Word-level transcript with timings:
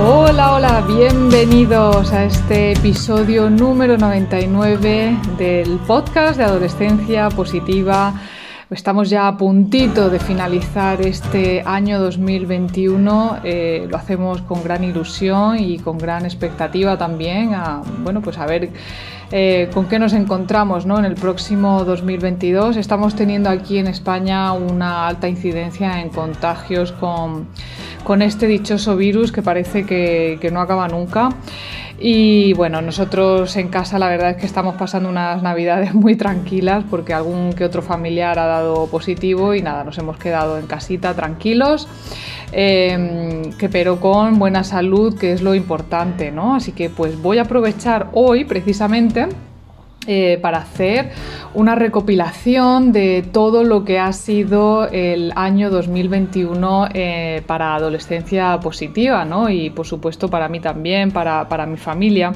Hola, 0.00 0.54
hola, 0.54 0.84
bienvenidos 0.86 2.12
a 2.12 2.24
este 2.24 2.72
episodio 2.72 3.50
número 3.50 3.98
99 3.98 5.16
del 5.36 5.78
podcast 5.88 6.38
de 6.38 6.44
Adolescencia 6.44 7.28
Positiva. 7.30 8.14
Estamos 8.70 9.10
ya 9.10 9.26
a 9.26 9.36
puntito 9.36 10.08
de 10.08 10.20
finalizar 10.20 11.00
este 11.00 11.62
año 11.66 11.98
2021. 11.98 13.40
Eh, 13.42 13.88
lo 13.90 13.96
hacemos 13.96 14.40
con 14.42 14.62
gran 14.62 14.84
ilusión 14.84 15.58
y 15.58 15.78
con 15.78 15.98
gran 15.98 16.24
expectativa 16.24 16.96
también 16.96 17.54
a, 17.54 17.82
bueno, 18.04 18.22
pues 18.22 18.38
a 18.38 18.46
ver 18.46 18.70
eh, 19.32 19.68
con 19.74 19.86
qué 19.88 19.98
nos 19.98 20.12
encontramos 20.12 20.86
¿no? 20.86 20.98
en 20.98 21.06
el 21.06 21.14
próximo 21.16 21.84
2022. 21.84 22.76
Estamos 22.76 23.16
teniendo 23.16 23.50
aquí 23.50 23.78
en 23.78 23.88
España 23.88 24.52
una 24.52 25.08
alta 25.08 25.28
incidencia 25.28 26.00
en 26.00 26.10
contagios 26.10 26.92
con 26.92 27.48
con 28.08 28.22
este 28.22 28.46
dichoso 28.46 28.96
virus 28.96 29.32
que 29.32 29.42
parece 29.42 29.84
que, 29.84 30.48
no 30.50 30.62
acaba 30.62 30.88
nunca. 30.88 31.28
Y 32.00 32.54
bueno, 32.54 32.80
nosotros 32.80 33.54
en 33.56 33.68
casa 33.68 33.98
la 33.98 34.08
verdad 34.08 34.30
es 34.30 34.36
que 34.38 34.46
estamos 34.46 34.76
pasando 34.76 35.10
unas 35.10 35.42
navidades 35.42 35.92
muy 35.92 36.16
tranquilas 36.16 36.84
porque 36.88 37.12
algún 37.12 37.52
que 37.52 37.66
otro 37.66 37.82
familiar 37.82 38.38
ha 38.38 38.46
dado 38.46 38.86
positivo 38.86 39.54
y 39.54 39.60
nada, 39.60 39.84
nos 39.84 39.98
hemos 39.98 40.16
quedado 40.16 40.58
en 40.58 40.66
casita 40.66 41.12
tranquilos, 41.12 41.86
em, 42.52 43.52
que 43.58 43.68
pero 43.68 44.00
con 44.00 44.38
buena 44.38 44.64
salud, 44.64 45.18
que 45.18 45.32
es 45.32 45.42
lo 45.42 45.54
importante, 45.54 46.32
¿no? 46.32 46.54
Así 46.54 46.72
que 46.72 46.88
pues 46.88 47.20
voy 47.20 47.36
a 47.36 47.42
aprovechar 47.42 48.08
hoy 48.14 48.46
precisamente 48.46 49.28
eh, 50.10 50.38
para 50.40 50.56
hacer 50.56 51.10
una 51.52 51.74
recopilación 51.74 52.92
de 52.92 53.22
todo 53.30 53.62
lo 53.62 53.84
que 53.84 53.98
ha 53.98 54.14
sido 54.14 54.88
el 54.88 55.34
año 55.36 55.68
2021 55.68 56.88
eh, 56.94 57.42
para 57.46 57.74
adolescencia 57.74 58.58
positiva, 58.58 59.26
¿no? 59.26 59.50
Y 59.50 59.68
por 59.68 59.86
supuesto 59.86 60.30
para 60.30 60.48
mí 60.48 60.60
también, 60.60 61.10
para, 61.10 61.66
mi 61.66 61.76
familia. 61.76 62.32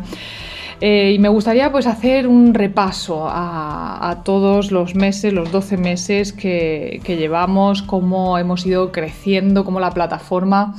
Eh, 0.83 1.13
y 1.15 1.19
me 1.19 1.31
gustaría 1.31 1.73
pues 1.73 1.87
hacer 1.87 2.27
un 2.27 2.53
repaso 2.53 3.27
a, 3.27 4.21
todos 4.23 4.71
los 4.71 4.95
meses, 4.95 5.33
los 5.33 5.51
12 5.51 5.79
meses 5.79 6.35
que 6.35 7.01
llevamos, 7.07 7.81
cómo 7.81 8.37
hemos 8.37 8.67
ido 8.67 8.93
creciendo, 8.93 9.65
cómo 9.65 9.81
la 9.81 9.93
plataforma 9.93 10.75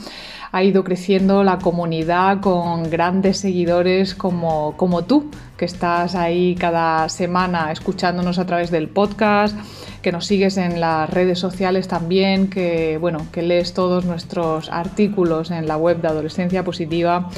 ha 0.53 0.63
ido 0.63 0.83
creciendo 0.83 1.43
la 1.43 1.57
comunidad 1.57 2.39
con 2.39 2.87
grandes 2.91 3.39
seguidores 3.39 4.13
como, 4.13 4.77
como 4.77 5.03
tú, 5.03 5.31
que 5.57 5.65
estás 5.65 6.13
ahí 6.13 6.53
cada 6.53 7.09
semana 7.09 7.71
escuchándonos 7.71 8.37
a 8.37 8.45
través 8.45 8.69
del 8.69 8.87
podcast, 8.87 9.57
que 10.03 10.11
nos 10.11 10.27
sigues 10.27 10.57
en 10.57 10.79
las 10.79 11.09
redes 11.09 11.39
sociales 11.39 11.87
también, 11.87 12.51
que 12.51 12.99
bueno, 12.99 13.25
que 13.31 13.41
lees 13.41 13.73
todos 13.73 14.05
nuestros 14.05 14.69
artículos 14.69 15.49
en 15.49 15.67
la 15.67 15.75
web 15.75 15.99
de 16.01 16.09
Adolescencia 16.09 16.63
Positiva. 16.63 17.29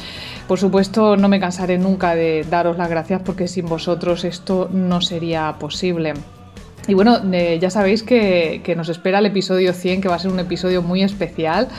Por 0.45 0.59
supuesto, 0.59 1.15
no 1.15 1.29
me 1.29 1.39
cansaré 1.39 1.77
nunca 1.77 2.15
de 2.15 2.45
daros 2.49 2.77
las 2.77 2.89
gracias 2.89 3.21
porque 3.23 3.47
sin 3.47 3.65
vosotros 3.65 4.25
esto 4.25 4.69
no 4.73 4.99
sería 4.99 5.55
posible. 5.57 6.15
Y 6.89 6.93
bueno, 6.93 7.19
eh, 7.31 7.59
ya 7.61 7.69
sabéis 7.69 8.03
que, 8.03 8.61
que, 8.63 8.75
nos 8.75 8.89
espera 8.89 9.19
el 9.19 9.25
episodio 9.25 9.73
100, 9.73 10.01
que 10.01 10.07
va 10.09 10.15
a 10.15 10.19
ser 10.19 10.31
un 10.31 10.39
episodio 10.39 10.81
muy 10.81 11.01
especial. 11.01 11.69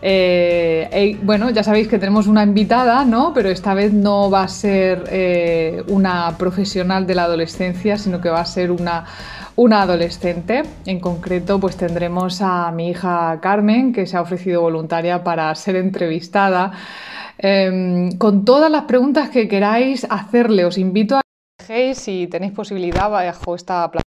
Eh, 0.00 1.18
bueno, 1.22 1.50
ya 1.50 1.62
sabéis 1.62 1.88
que 1.88 1.98
tenemos 1.98 2.26
una 2.26 2.42
invitada, 2.42 3.04
¿no? 3.04 3.32
Pero 3.34 3.48
esta 3.48 3.74
vez 3.74 3.92
no 3.92 4.30
va 4.30 4.42
a 4.42 4.48
ser 4.48 5.04
eh, 5.10 5.82
una 5.88 6.36
profesional 6.38 7.06
de 7.06 7.14
la 7.14 7.24
adolescencia, 7.24 7.98
sino 7.98 8.20
que 8.20 8.30
va 8.30 8.40
a 8.40 8.44
ser 8.44 8.70
una, 8.70 9.04
una 9.56 9.82
adolescente. 9.82 10.62
En 10.86 11.00
concreto, 11.00 11.58
pues 11.58 11.76
tendremos 11.76 12.40
a 12.40 12.70
mi 12.70 12.90
hija 12.90 13.38
Carmen, 13.42 13.92
que 13.92 14.06
se 14.06 14.16
ha 14.16 14.22
ofrecido 14.22 14.62
voluntaria 14.62 15.24
para 15.24 15.54
ser 15.54 15.76
entrevistada. 15.76 16.72
Em, 17.38 18.12
con 18.18 18.44
todas 18.44 18.70
las 18.70 18.82
preguntas 18.82 19.30
que 19.30 19.48
queráis 19.48 20.06
hacerle, 20.10 20.64
os 20.64 20.78
invito 20.78 21.16
a 21.16 21.20
que 21.66 21.94
si 21.94 22.26
tenéis 22.26 22.52
posibilidad, 22.52 23.10
bajo 23.10 23.54
esta 23.54 23.90
plataforma 23.90 24.07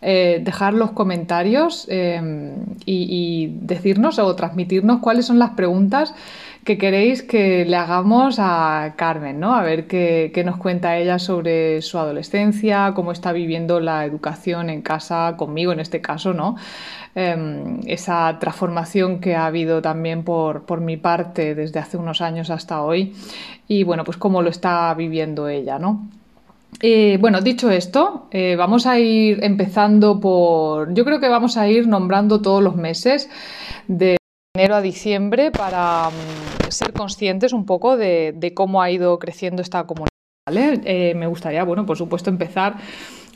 eh, 0.00 0.40
dejar 0.44 0.74
los 0.74 0.92
comentarios 0.92 1.86
em, 1.88 2.54
y, 2.86 3.48
decirnos 3.62 4.20
o 4.20 4.36
transmitirnos 4.36 5.00
cuáles 5.00 5.26
son 5.26 5.40
las 5.40 5.50
preguntas 5.50 6.14
que 6.62 6.78
queréis 6.78 7.24
que 7.24 7.64
le 7.64 7.74
hagamos 7.74 8.36
a 8.38 8.94
Carmen, 8.96 9.40
¿no? 9.40 9.56
A 9.56 9.62
ver 9.64 9.88
qué, 9.88 10.42
nos 10.46 10.56
cuenta 10.58 10.98
ella 10.98 11.18
sobre 11.18 11.82
su 11.82 11.98
adolescencia, 11.98 12.92
cómo 12.94 13.10
está 13.10 13.32
viviendo 13.32 13.80
la 13.80 14.04
educación 14.04 14.70
en 14.70 14.82
casa 14.82 15.34
conmigo, 15.36 15.72
en 15.72 15.80
este 15.80 16.00
caso, 16.00 16.32
¿no? 16.32 16.54
Em, 17.16 17.80
esa 17.86 18.38
transformación 18.38 19.18
que 19.18 19.34
ha 19.34 19.46
habido 19.46 19.82
también 19.82 20.22
por, 20.22 20.64
por 20.64 20.80
mi 20.80 20.96
parte 20.96 21.56
desde 21.56 21.80
hace 21.80 21.96
unos 21.96 22.20
años 22.20 22.50
hasta 22.50 22.82
hoy 22.82 23.14
y 23.66 23.82
bueno, 23.82 24.04
pues 24.04 24.16
cómo 24.16 24.42
lo 24.42 24.50
está 24.50 24.94
viviendo 24.94 25.48
ella, 25.48 25.80
¿no? 25.80 26.08
Eh, 26.80 27.18
bueno, 27.20 27.40
dicho 27.40 27.70
esto, 27.70 28.28
eh, 28.30 28.56
vamos 28.56 28.86
a 28.86 28.98
ir 28.98 29.42
empezando 29.42 30.20
por. 30.20 30.92
Yo 30.94 31.04
creo 31.04 31.20
que 31.20 31.28
vamos 31.28 31.56
a 31.56 31.68
ir 31.68 31.86
nombrando 31.86 32.42
todos 32.42 32.62
los 32.62 32.76
meses 32.76 33.28
de 33.88 34.16
enero 34.54 34.74
a 34.76 34.82
diciembre 34.82 35.50
para 35.50 36.10
mm, 36.10 36.70
ser 36.70 36.92
conscientes 36.92 37.52
un 37.52 37.66
poco 37.66 37.96
de, 37.96 38.52
cómo 38.54 38.82
ha 38.82 38.90
ido 38.90 39.18
creciendo 39.18 39.62
esta 39.62 39.84
comunidad. 39.86 40.08
Eh, 40.46 41.14
me 41.14 41.26
gustaría, 41.26 41.64
bueno, 41.64 41.86
por 41.86 41.96
supuesto, 41.96 42.28
empezar 42.28 42.76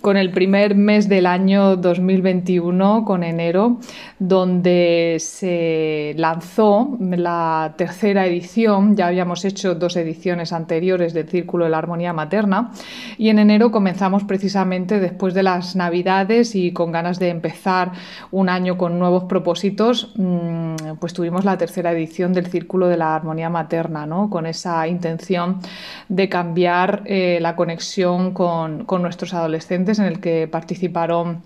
con 0.00 0.16
el 0.16 0.30
primer 0.30 0.74
mes 0.74 1.08
del 1.08 1.26
año 1.26 1.76
2021, 1.76 3.04
con 3.04 3.22
enero, 3.24 3.78
donde 4.18 5.16
se 5.20 6.14
lanzó 6.16 6.96
la 7.00 7.74
tercera 7.76 8.26
edición. 8.26 8.96
Ya 8.96 9.08
habíamos 9.08 9.44
hecho 9.44 9.74
dos 9.74 9.96
ediciones 9.96 10.52
anteriores 10.52 11.14
del 11.14 11.28
Círculo 11.28 11.64
de 11.64 11.70
la 11.70 11.78
Armonía 11.78 12.12
Materna 12.12 12.72
y 13.16 13.28
en 13.28 13.38
enero 13.38 13.70
comenzamos 13.70 14.24
precisamente 14.24 15.00
después 15.00 15.34
de 15.34 15.42
las 15.42 15.76
Navidades 15.76 16.54
y 16.54 16.72
con 16.72 16.92
ganas 16.92 17.18
de 17.18 17.30
empezar 17.30 17.92
un 18.30 18.48
año 18.48 18.78
con 18.78 18.98
nuevos 18.98 19.24
propósitos, 19.24 20.12
mm, 20.16 20.96
pues 21.00 21.12
tuvimos 21.12 21.44
la 21.44 21.58
tercera 21.58 21.92
edición 21.92 22.32
del 22.32 22.46
Círculo 22.46 22.88
de 22.88 22.96
la 22.96 23.14
Armonía 23.14 23.50
Materna, 23.50 24.06
¿no? 24.06 24.30
con 24.30 24.46
esa 24.46 24.86
intención 24.86 25.60
de 26.08 26.28
cambiar 26.28 27.02
eh, 27.06 27.38
la 27.40 27.56
conexión 27.56 28.32
con, 28.32 28.84
con 28.84 29.02
nuestros 29.02 29.34
adolescentes 29.34 29.87
en 29.98 30.04
el 30.04 30.20
que 30.20 30.46
participaron, 30.48 31.42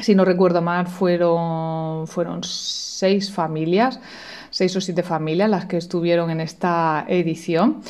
si 0.00 0.14
no 0.14 0.24
recuerdo 0.24 0.62
mal, 0.62 0.86
fueron, 0.86 2.06
fueron 2.06 2.42
seis 2.42 3.30
familias 3.30 4.00
seis 4.56 4.74
o 4.74 4.80
siete 4.80 5.02
familias 5.02 5.50
las 5.50 5.66
que 5.66 5.76
estuvieron 5.76 6.30
en 6.30 6.40
esta 6.40 7.04
edición. 7.08 7.82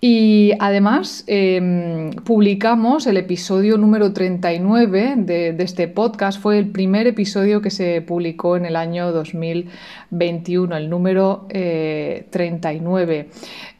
Y 0.00 0.52
además 0.58 1.22
em, 1.26 2.12
publicamos 2.24 3.06
el 3.06 3.18
episodio 3.18 3.76
número 3.76 4.14
39 4.14 5.16
de, 5.18 5.54
este 5.58 5.86
podcast. 5.86 6.40
Fue 6.40 6.58
el 6.58 6.68
primer 6.70 7.06
episodio 7.06 7.60
que 7.60 7.68
se 7.68 8.00
publicó 8.00 8.56
en 8.56 8.64
el 8.64 8.76
año 8.76 9.12
2021, 9.12 10.74
el 10.74 10.88
número 10.88 11.46
39. 11.50 13.28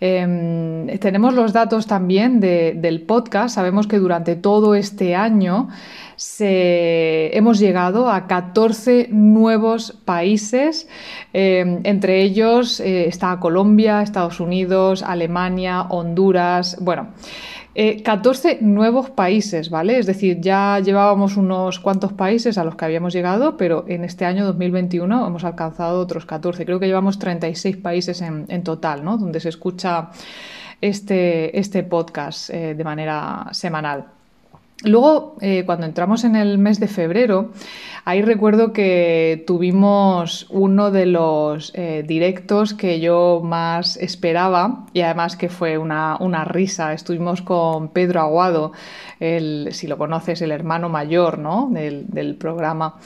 Eh, 0.00 0.18
em, 0.18 0.98
tenemos 0.98 1.32
los 1.32 1.54
datos 1.54 1.86
también 1.86 2.40
del 2.40 3.00
podcast. 3.02 3.54
Sabemos 3.54 3.86
que 3.86 3.98
durante 3.98 4.36
todo 4.36 4.74
este 4.74 5.14
año 5.14 5.68
hemos 6.40 7.58
llegado 7.58 8.10
a 8.10 8.26
14 8.26 9.08
nuevos 9.10 9.92
países, 10.04 10.88
eh, 11.32 11.80
entre 11.84 12.22
ellos 12.22 12.33
eh, 12.40 13.06
está 13.06 13.38
Colombia, 13.38 14.02
Estados 14.02 14.40
Unidos, 14.40 15.02
Alemania, 15.02 15.82
Honduras, 15.82 16.76
bueno. 16.80 17.08
14 17.74 18.50
eh, 18.52 18.58
nuevos 18.60 19.10
países, 19.10 19.68
¿vale? 19.68 19.98
Es 19.98 20.06
decir, 20.06 20.40
ya 20.40 20.78
llevábamos 20.78 21.36
unos 21.36 21.80
cuantos 21.80 22.12
países 22.12 22.56
a 22.56 22.62
los 22.62 22.76
que 22.76 22.84
habíamos 22.84 23.12
llegado, 23.12 23.56
pero 23.56 23.84
en 23.88 24.04
este 24.04 24.24
año 24.24 24.44
2021 24.44 25.26
hemos 25.26 25.42
alcanzado 25.42 26.00
otros 26.00 26.24
14. 26.24 26.64
Creo 26.64 26.78
que 26.78 26.86
llevamos 26.86 27.18
36 27.18 27.78
países 27.78 28.22
en, 28.22 28.62
total, 28.62 29.04
¿no? 29.04 29.18
Donde 29.18 29.40
se 29.40 29.48
escucha 29.48 30.10
este, 30.80 31.58
este 31.58 31.82
podcast 31.82 32.48
de 32.50 32.84
manera 32.84 33.48
semanal. 33.50 34.13
Luego, 34.84 35.36
eh, 35.40 35.64
cuando 35.64 35.86
entramos 35.86 36.24
en 36.24 36.36
el 36.36 36.58
mes 36.58 36.78
de 36.80 36.88
febrero, 36.88 37.52
ahí 38.04 38.22
recuerdo 38.22 38.72
que 38.72 39.42
tuvimos 39.46 40.46
uno 40.50 40.90
de 40.90 41.06
los 41.06 41.72
eh, 41.74 42.04
directos 42.06 42.74
que 42.74 43.00
yo 43.00 43.40
más 43.42 43.96
esperaba 43.96 44.86
y 44.92 45.00
además 45.00 45.36
que 45.36 45.48
fue 45.48 45.78
una, 45.78 46.44
risa. 46.44 46.92
Estuvimos 46.92 47.42
con 47.42 47.88
Pedro 47.88 48.20
Aguado, 48.20 48.72
si 49.18 49.86
lo 49.86 49.96
conoces, 49.96 50.42
el 50.42 50.52
hermano 50.52 50.88
mayor 50.88 51.38
¿no? 51.38 51.68
del, 51.70 52.06
del 52.08 52.36
programa. 52.36 52.96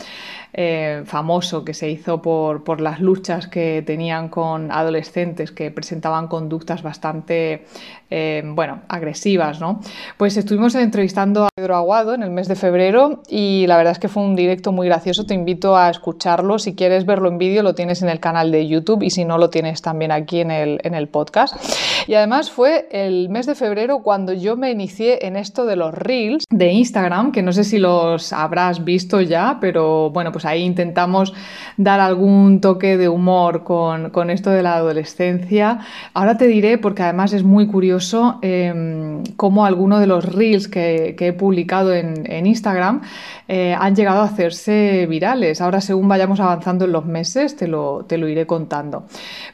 Eh, 0.55 1.03
famoso 1.05 1.63
que 1.63 1.75
se 1.75 1.91
hizo 1.91 2.23
por, 2.23 2.81
las 2.81 3.01
luchas 3.01 3.49
que 3.49 3.83
tenían 3.87 4.29
con 4.29 4.73
adolescentes 4.73 5.53
que 5.53 5.71
presentaban 5.71 6.27
conductas 6.27 6.83
bastante, 6.83 7.67
eh, 8.11 8.43
bueno, 8.45 8.81
agresivas, 8.89 9.61
¿no? 9.61 9.81
Pues 10.17 10.37
estuvimos 10.39 10.75
entrevistando 10.75 11.45
a 11.45 11.49
Pedro 11.55 11.77
Aguado 11.77 12.15
en 12.15 12.23
el 12.23 12.31
mes 12.31 12.49
de 12.49 12.57
febrero 12.57 13.23
y 13.29 13.67
la 13.67 13.77
verdad 13.77 13.93
es 13.93 13.99
que 13.99 14.09
fue 14.09 14.23
un 14.23 14.37
directo 14.37 14.73
muy 14.73 14.87
gracioso. 14.89 15.27
Te 15.27 15.35
invito 15.35 15.77
a 15.77 15.91
escucharlo. 15.91 16.59
Si 16.59 16.75
quieres 16.75 17.05
verlo 17.05 17.29
en 17.29 17.37
vídeo, 17.37 17.63
lo 17.63 17.75
tienes 17.75 18.01
en 18.03 18.09
el 18.09 18.19
canal 18.19 18.51
de 18.51 18.67
YouTube 18.67 19.03
y 19.03 19.11
si 19.11 19.27
no, 19.27 19.37
lo 19.37 19.51
tienes 19.51 19.83
también 19.83 20.13
aquí 20.13 20.41
en 20.41 20.51
el, 20.51 20.81
en 20.83 20.95
el 20.95 21.09
podcast. 21.09 21.57
Y 22.09 22.15
además 22.15 22.51
fue 22.51 22.89
el 22.91 23.29
mes 23.29 23.45
de 23.45 23.55
febrero 23.55 23.99
cuando 23.99 24.33
yo 24.33 24.57
me 24.57 24.71
inicié 24.71 25.27
en 25.27 25.37
esto 25.37 25.67
de 25.67 25.77
los 25.77 25.93
Reels 25.93 26.47
de 26.49 26.73
Instagram, 26.73 27.33
que 27.33 27.43
no 27.43 27.53
sé 27.53 27.65
si 27.65 27.77
los 27.77 28.33
habrás 28.33 28.83
visto 28.83 29.21
ya, 29.21 29.59
pero 29.61 30.09
bueno, 30.09 30.33
pues 30.33 30.47
ahí 30.47 30.63
intentamos 30.63 31.35
dar 31.77 32.01
algún 32.01 32.63
toque 32.63 32.97
de 32.97 33.11
humor 33.11 33.63
con, 33.63 34.31
esto 34.31 34.49
de 34.49 34.63
la 34.63 34.77
adolescencia. 34.77 35.81
Ahora 36.15 36.39
te 36.39 36.47
diré, 36.47 36.79
porque 36.79 37.03
además 37.03 37.35
es 37.35 37.45
muy 37.45 37.67
curioso, 37.67 38.39
eh, 38.41 39.23
cómo 39.37 39.67
algunos 39.67 40.01
de 40.01 40.07
los 40.07 40.25
reels 40.25 40.67
que, 40.67 41.15
he 41.19 41.33
publicado 41.35 41.93
en, 41.93 42.47
Instagram 42.47 43.03
eh, 43.49 43.77
han 43.79 43.95
llegado 43.95 44.23
a 44.23 44.25
hacerse 44.25 45.05
virales. 45.11 45.61
Ahora, 45.61 45.83
según 45.83 46.09
vayamos 46.09 46.41
avanzando 46.41 46.87
en 46.87 46.93
los 46.93 47.05
meses, 47.05 47.55
te 47.55 47.69
lo, 47.69 48.07
te 48.09 48.17
lo 48.17 48.29
iré 48.29 48.47
contando. 48.47 49.05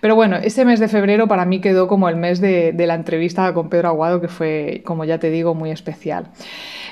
Pero 0.01 0.15
bueno, 0.15 0.37
ese 0.37 0.65
mes 0.65 0.79
de 0.79 0.87
febrero 0.87 1.27
para 1.27 1.45
mí 1.47 1.61
quedó 1.61 1.89
como 1.89 2.09
el 2.09 2.15
mes 2.15 2.41
de, 2.41 2.44
de 2.47 2.87
la 2.87 2.95
entrevista 2.95 3.53
con 3.55 3.69
Pedro 3.69 3.89
Aguado, 3.89 4.21
que 4.21 4.29
fue, 4.29 4.83
como 4.85 5.05
ya 5.05 5.19
te 5.19 5.31
digo, 5.31 5.55
muy 5.55 5.71
especial. 5.71 6.31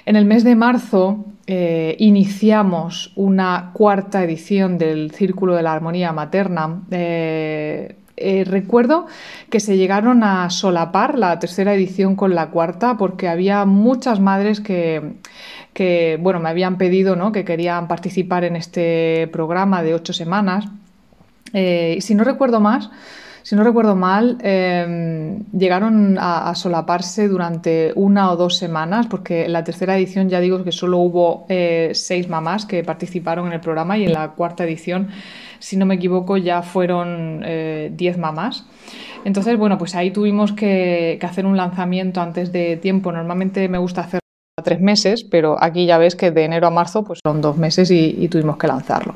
En 0.04 0.16
el 0.16 0.24
mes 0.24 0.42
de 0.42 0.56
marzo 0.56 1.24
eh, 1.46 1.96
iniciamos 1.98 3.12
una 3.14 3.70
cuarta 3.72 4.24
edición 4.24 4.78
del 4.78 5.12
Círculo 5.12 5.54
de 5.54 5.62
la 5.62 5.72
Armonía 5.72 6.12
Materna. 6.12 6.82
Eh, 6.90 7.96
eh, 8.16 8.44
recuerdo 8.44 9.06
que 9.48 9.60
se 9.60 9.76
llegaron 9.76 10.24
a 10.24 10.50
solapar 10.50 11.18
la 11.18 11.38
tercera 11.38 11.74
edición 11.74 12.16
con 12.16 12.34
la 12.34 12.50
cuarta 12.50 12.96
porque 12.96 13.28
había 13.28 13.64
muchas 13.64 14.18
madres 14.20 14.60
que, 14.60 16.18
bueno, 16.20 16.40
me 16.40 16.48
habían 16.48 16.78
pedido 16.78 17.14
¿no? 17.14 17.30
que 17.30 17.44
querían 17.44 17.86
participar 17.86 18.44
en 18.44 18.56
este 18.56 19.28
programa 19.32 19.82
de 19.82 19.94
ocho 19.94 20.12
semanas. 20.12 20.66
si 21.52 22.14
no 22.14 22.24
recuerdo 22.24 22.60
más, 22.60 22.90
si 23.42 23.56
no 23.56 23.64
recuerdo 23.64 23.96
mal, 23.96 24.38
em, 24.40 25.44
llegaron 25.52 26.16
a, 26.18 26.54
solaparse 26.54 27.28
durante 27.28 27.92
una 27.96 28.30
o 28.30 28.36
dos 28.36 28.56
semanas, 28.56 29.06
porque 29.08 29.46
en 29.46 29.52
la 29.52 29.64
tercera 29.64 29.96
edición 29.96 30.28
ya 30.28 30.40
digo 30.40 30.62
que 30.62 30.72
solo 30.72 30.98
hubo 30.98 31.46
eh, 31.48 31.90
seis 31.94 32.28
mamás 32.28 32.66
que 32.66 32.84
participaron 32.84 33.48
en 33.48 33.54
el 33.54 33.60
programa 33.60 33.98
y 33.98 34.04
en 34.04 34.12
la 34.12 34.30
cuarta 34.30 34.64
edición, 34.64 35.08
si 35.58 35.76
no 35.76 35.86
me 35.86 35.96
equivoco, 35.96 36.36
ya 36.36 36.62
fueron 36.62 37.42
eh, 37.44 37.90
diez 37.94 38.16
mamás. 38.16 38.64
Entonces, 39.24 39.56
bueno, 39.56 39.78
pues 39.78 39.94
ahí 39.94 40.10
tuvimos 40.10 40.52
que, 40.52 41.18
hacer 41.22 41.46
un 41.46 41.56
lanzamiento 41.56 42.20
antes 42.20 42.52
de 42.52 42.76
tiempo. 42.76 43.12
Normalmente 43.12 43.68
me 43.68 43.78
gusta 43.78 44.02
hacerlo 44.02 44.20
a 44.58 44.62
tres 44.62 44.80
meses, 44.80 45.24
pero 45.24 45.56
aquí 45.60 45.86
ya 45.86 45.98
ves 45.98 46.14
que 46.16 46.30
de 46.30 46.44
enero 46.44 46.66
a 46.66 46.70
marzo 46.70 47.04
pues 47.04 47.20
son 47.24 47.40
dos 47.40 47.56
meses 47.56 47.90
y 47.90 48.28
tuvimos 48.28 48.56
que 48.56 48.66
lanzarlo. 48.66 49.14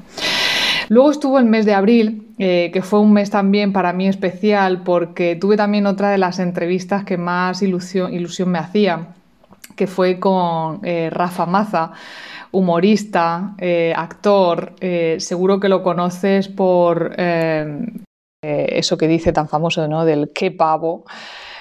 Luego 0.89 1.11
estuvo 1.11 1.39
el 1.39 1.47
mes 1.47 1.67
de 1.67 1.75
abril, 1.75 2.35
eh, 2.39 2.71
que 2.73 2.83
fue 2.83 3.01
un 3.01 3.13
mes 3.13 3.31
también 3.31 3.73
para 3.73 3.93
mí 3.93 4.07
especial 4.07 4.83
porque 4.83 5.37
tuve 5.37 5.57
también 5.57 5.87
otra 5.87 6.11
de 6.11 6.19
las 6.19 6.39
entrevistas 6.39 7.05
que 7.05 7.17
más 7.17 7.63
ilusión, 7.63 8.13
me 8.47 8.59
hacía, 8.59 9.09
que 9.75 9.87
fue 9.87 10.21
con 10.21 10.81
eh, 10.85 11.11
Rafa 11.11 11.47
Maza 11.47 11.93
humorista, 12.53 13.55
eh, 13.59 13.93
actor, 13.95 14.75
seguro 15.19 15.61
que 15.61 15.69
lo 15.69 15.83
conoces 15.83 16.49
por 16.49 17.15
eso 18.41 18.97
que 18.97 19.09
dice 19.09 19.33
tan 19.33 19.49
famoso, 19.49 19.87
¿no? 19.89 20.07
Del 20.07 20.31
qué 20.33 20.53
pavo. 20.53 21.05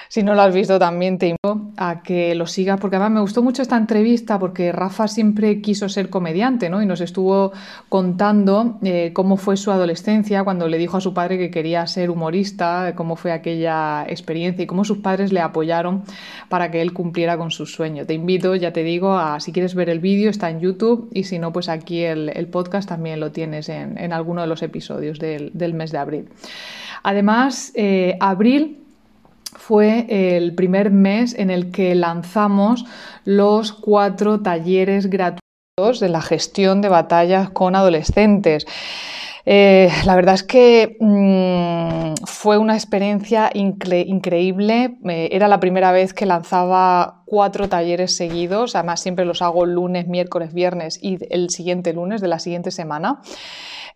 Si 0.08 0.22
no 0.22 0.34
lo 0.34 0.42
has 0.42 0.54
visto 0.54 0.78
también 0.78 1.18
te 1.18 1.28
invito 1.28 1.72
a 1.76 2.02
que 2.02 2.34
lo 2.34 2.46
sigas 2.46 2.78
porque 2.80 2.96
además 2.96 3.12
me 3.12 3.20
gustó 3.20 3.42
mucho 3.42 3.62
esta 3.62 3.76
entrevista 3.76 4.38
porque 4.38 4.72
Rafa 4.72 5.08
siempre 5.08 5.60
quiso 5.60 5.88
ser 5.88 6.10
comediante 6.10 6.70
¿no? 6.70 6.82
y 6.82 6.86
nos 6.86 7.00
estuvo 7.00 7.52
contando 7.88 8.78
eh, 8.82 9.10
cómo 9.12 9.36
fue 9.36 9.56
su 9.56 9.70
adolescencia 9.70 10.44
cuando 10.44 10.68
le 10.68 10.78
dijo 10.78 10.96
a 10.96 11.00
su 11.00 11.12
padre 11.12 11.38
que 11.38 11.50
quería 11.50 11.86
ser 11.86 12.10
humorista, 12.10 12.94
cómo 12.94 13.16
fue 13.16 13.32
aquella 13.32 14.04
experiencia 14.08 14.62
y 14.62 14.66
cómo 14.66 14.84
sus 14.84 14.98
padres 14.98 15.32
le 15.32 15.40
apoyaron 15.40 16.04
para 16.48 16.70
que 16.70 16.82
él 16.82 16.92
cumpliera 16.92 17.36
con 17.36 17.50
su 17.50 17.66
sueño. 17.66 18.06
Te 18.06 18.14
invito, 18.14 18.54
ya 18.54 18.72
te 18.72 18.82
digo, 18.82 19.18
a 19.18 19.40
si 19.40 19.52
quieres 19.52 19.74
ver 19.74 19.90
el 19.90 20.00
vídeo 20.00 20.30
está 20.30 20.50
en 20.50 20.60
YouTube 20.60 21.10
y 21.12 21.24
si 21.24 21.38
no, 21.38 21.52
pues 21.52 21.68
aquí 21.68 22.02
el, 22.02 22.46
podcast 22.46 22.88
también 22.88 23.18
lo 23.18 23.32
tienes 23.32 23.68
en, 23.68 24.12
alguno 24.12 24.40
de 24.40 24.46
los 24.46 24.62
episodios 24.62 25.18
del, 25.18 25.74
mes 25.74 25.90
de 25.90 25.98
abril. 25.98 26.28
Además, 27.02 27.72
eh, 27.74 28.16
abril 28.20 28.85
fue 29.58 30.06
el 30.36 30.54
primer 30.54 30.90
mes 30.90 31.34
en 31.34 31.50
el 31.50 31.70
que 31.70 31.94
lanzamos 31.94 32.84
los 33.24 33.72
cuatro 33.72 34.40
talleres 34.40 35.08
gratuitos 35.10 36.00
de 36.00 36.08
la 36.08 36.22
gestión 36.22 36.80
de 36.80 36.88
batallas 36.88 37.50
con 37.50 37.74
adolescentes. 37.74 38.66
Eh, 39.48 39.90
la 40.04 40.16
verdad 40.16 40.34
es 40.34 40.42
que 40.42 40.96
mm, 40.98 42.24
fue 42.26 42.58
una 42.58 42.74
experiencia 42.74 43.50
increíble. 43.54 44.98
Eh, 45.04 45.28
era 45.30 45.46
la 45.46 45.60
primera 45.60 45.92
vez 45.92 46.12
que 46.12 46.26
lanzaba 46.26 47.22
cuatro 47.26 47.68
talleres 47.68 48.16
seguidos. 48.16 48.74
Además, 48.74 49.00
siempre 49.00 49.24
los 49.24 49.42
hago 49.42 49.64
lunes, 49.64 50.08
miércoles, 50.08 50.52
viernes 50.52 50.98
y 51.00 51.18
el 51.30 51.50
siguiente 51.50 51.92
lunes 51.92 52.20
de 52.20 52.28
la 52.28 52.40
siguiente 52.40 52.72
semana. 52.72 53.20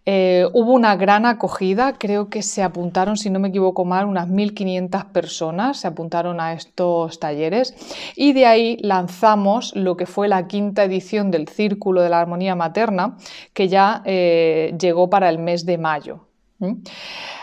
Eh, 0.06 0.46
hubo 0.54 0.72
una 0.72 0.96
gran 0.96 1.26
acogida, 1.26 1.92
creo 1.98 2.30
que 2.30 2.42
se 2.42 2.62
apuntaron, 2.62 3.16
si 3.16 3.28
no 3.28 3.38
me 3.38 3.48
equivoco 3.48 3.84
mal, 3.84 4.06
unas 4.06 4.28
1.500 4.28 5.12
personas 5.12 5.80
se 5.80 5.88
apuntaron 5.88 6.40
a 6.40 6.54
estos 6.54 7.20
talleres 7.20 7.74
y 8.16 8.32
de 8.32 8.46
ahí 8.46 8.78
lanzamos 8.80 9.74
lo 9.76 9.96
que 9.96 10.06
fue 10.06 10.28
la 10.28 10.46
quinta 10.46 10.84
edición 10.84 11.30
del 11.30 11.48
Círculo 11.48 12.00
de 12.00 12.08
la 12.08 12.20
Armonía 12.20 12.54
Materna, 12.54 13.16
que 13.52 13.68
ya 13.68 14.02
eh, 14.06 14.74
llegó 14.80 15.10
para 15.10 15.28
el 15.28 15.38
mes 15.38 15.66
de 15.66 15.76
mayo. 15.76 16.29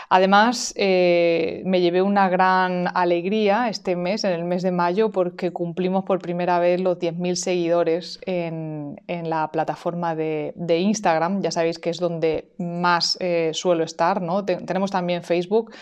Además, 0.08 0.72
eh, 0.76 1.62
me 1.66 1.80
llevé 1.80 2.02
una 2.02 2.28
gran 2.28 2.88
alegría 2.94 3.68
este 3.68 3.96
mes, 3.96 4.24
en 4.24 4.32
el 4.32 4.44
mes 4.44 4.62
de 4.62 4.70
mayo, 4.70 5.10
porque 5.10 5.52
cumplimos 5.52 6.04
por 6.04 6.20
primera 6.20 6.58
vez 6.58 6.80
los 6.80 6.98
10.000 6.98 7.34
seguidores 7.34 8.20
en, 8.24 8.96
la 9.06 9.50
plataforma 9.50 10.14
de, 10.14 10.54
Instagram. 10.78 11.42
Ya 11.42 11.50
sabéis 11.50 11.78
que 11.78 11.90
es 11.90 11.98
donde 11.98 12.52
más 12.58 13.16
eh, 13.20 13.50
suelo 13.52 13.84
estar, 13.84 14.22
¿no? 14.22 14.44
tenemos 14.44 14.90
también 14.90 15.22
Facebook, 15.22 15.72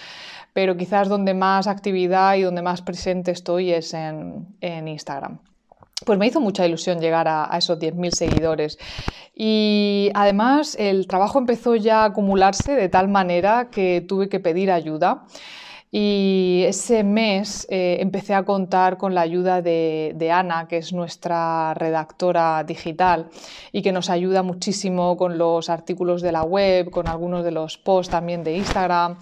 pero 0.53 0.77
quizás 0.77 1.09
donde 1.09 1.35
más 1.35 1.67
actividad 1.67 2.35
y 2.37 2.43
donde 2.43 2.63
más 2.63 2.83
presente 2.83 3.31
estoy 3.31 3.73
es 3.73 3.95
en 3.95 4.89
Instagram 4.89 5.39
pues 6.05 6.19
me 6.19 6.27
hizo 6.27 6.41
mucha 6.41 6.67
ilusión 6.67 7.01
llegar 7.01 7.27
a, 7.29 7.49
esos 7.57 7.79
10.000 7.79 8.11
seguidores. 8.11 8.79
Y 9.35 10.11
además 10.15 10.77
el 10.79 11.07
trabajo 11.07 11.39
empezó 11.39 11.77
ya 11.77 12.03
a 12.03 12.07
acumularse 12.07 12.73
de 12.73 12.89
tal 12.89 13.09
manera 13.09 13.69
que 13.71 14.05
tuve 14.07 14.29
que 14.29 14.41
pedir 14.41 14.71
ayuda. 14.71 15.25
Y 15.91 16.65
ese 16.67 17.05
mes 17.05 17.67
eh, 17.71 17.99
empecé 18.01 18.35
a 18.35 18.43
contar 18.43 18.99
con 18.99 19.15
la 19.15 19.23
ayuda 19.23 19.63
de, 19.63 20.31
Ana, 20.31 20.67
que 20.69 20.79
es 20.79 20.93
nuestra 20.93 21.73
redactora 21.75 22.65
digital 22.65 23.31
y 23.73 23.83
que 23.83 23.93
nos 23.93 24.11
ayuda 24.11 24.43
muchísimo 24.43 25.17
con 25.17 25.39
los 25.39 25.71
artículos 25.71 26.21
de 26.23 26.33
la 26.33 26.43
web, 26.43 26.91
con 26.91 27.09
algunos 27.09 27.45
de 27.45 27.53
los 27.53 27.79
posts 27.79 28.11
también 28.11 28.43
de 28.45 28.57
Instagram. 28.57 29.17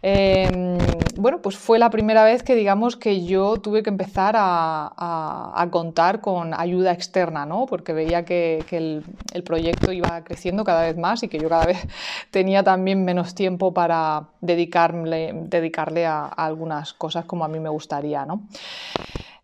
Em, 0.00 0.78
bueno, 1.16 1.40
pues 1.42 1.56
fue 1.56 1.78
la 1.78 1.90
primera 1.90 2.24
vez 2.24 2.42
que 2.42 2.54
digamos 2.54 2.96
que 2.96 3.24
yo 3.24 3.56
tuve 3.58 3.82
que 3.82 3.90
empezar 3.90 4.34
a, 4.36 5.68
contar 5.70 6.20
con 6.20 6.54
ayuda 6.54 6.92
externa, 6.92 7.46
¿no? 7.46 7.66
porque 7.66 7.92
veía 7.92 8.24
que, 8.24 8.64
el, 8.70 9.42
proyecto 9.42 9.92
iba 9.92 10.22
creciendo 10.24 10.64
cada 10.64 10.82
vez 10.82 10.96
más 10.96 11.22
y 11.22 11.28
que 11.28 11.38
yo 11.38 11.48
cada 11.48 11.66
vez 11.66 11.78
tenía 12.30 12.62
también 12.62 13.04
menos 13.04 13.34
tiempo 13.34 13.72
para 13.72 14.28
dedicarle, 14.40 16.06
a 16.06 16.26
algunas 16.26 16.92
cosas 16.92 17.24
como 17.24 17.44
a 17.44 17.48
mí 17.48 17.58
me 17.60 17.68
gustaría. 17.68 18.26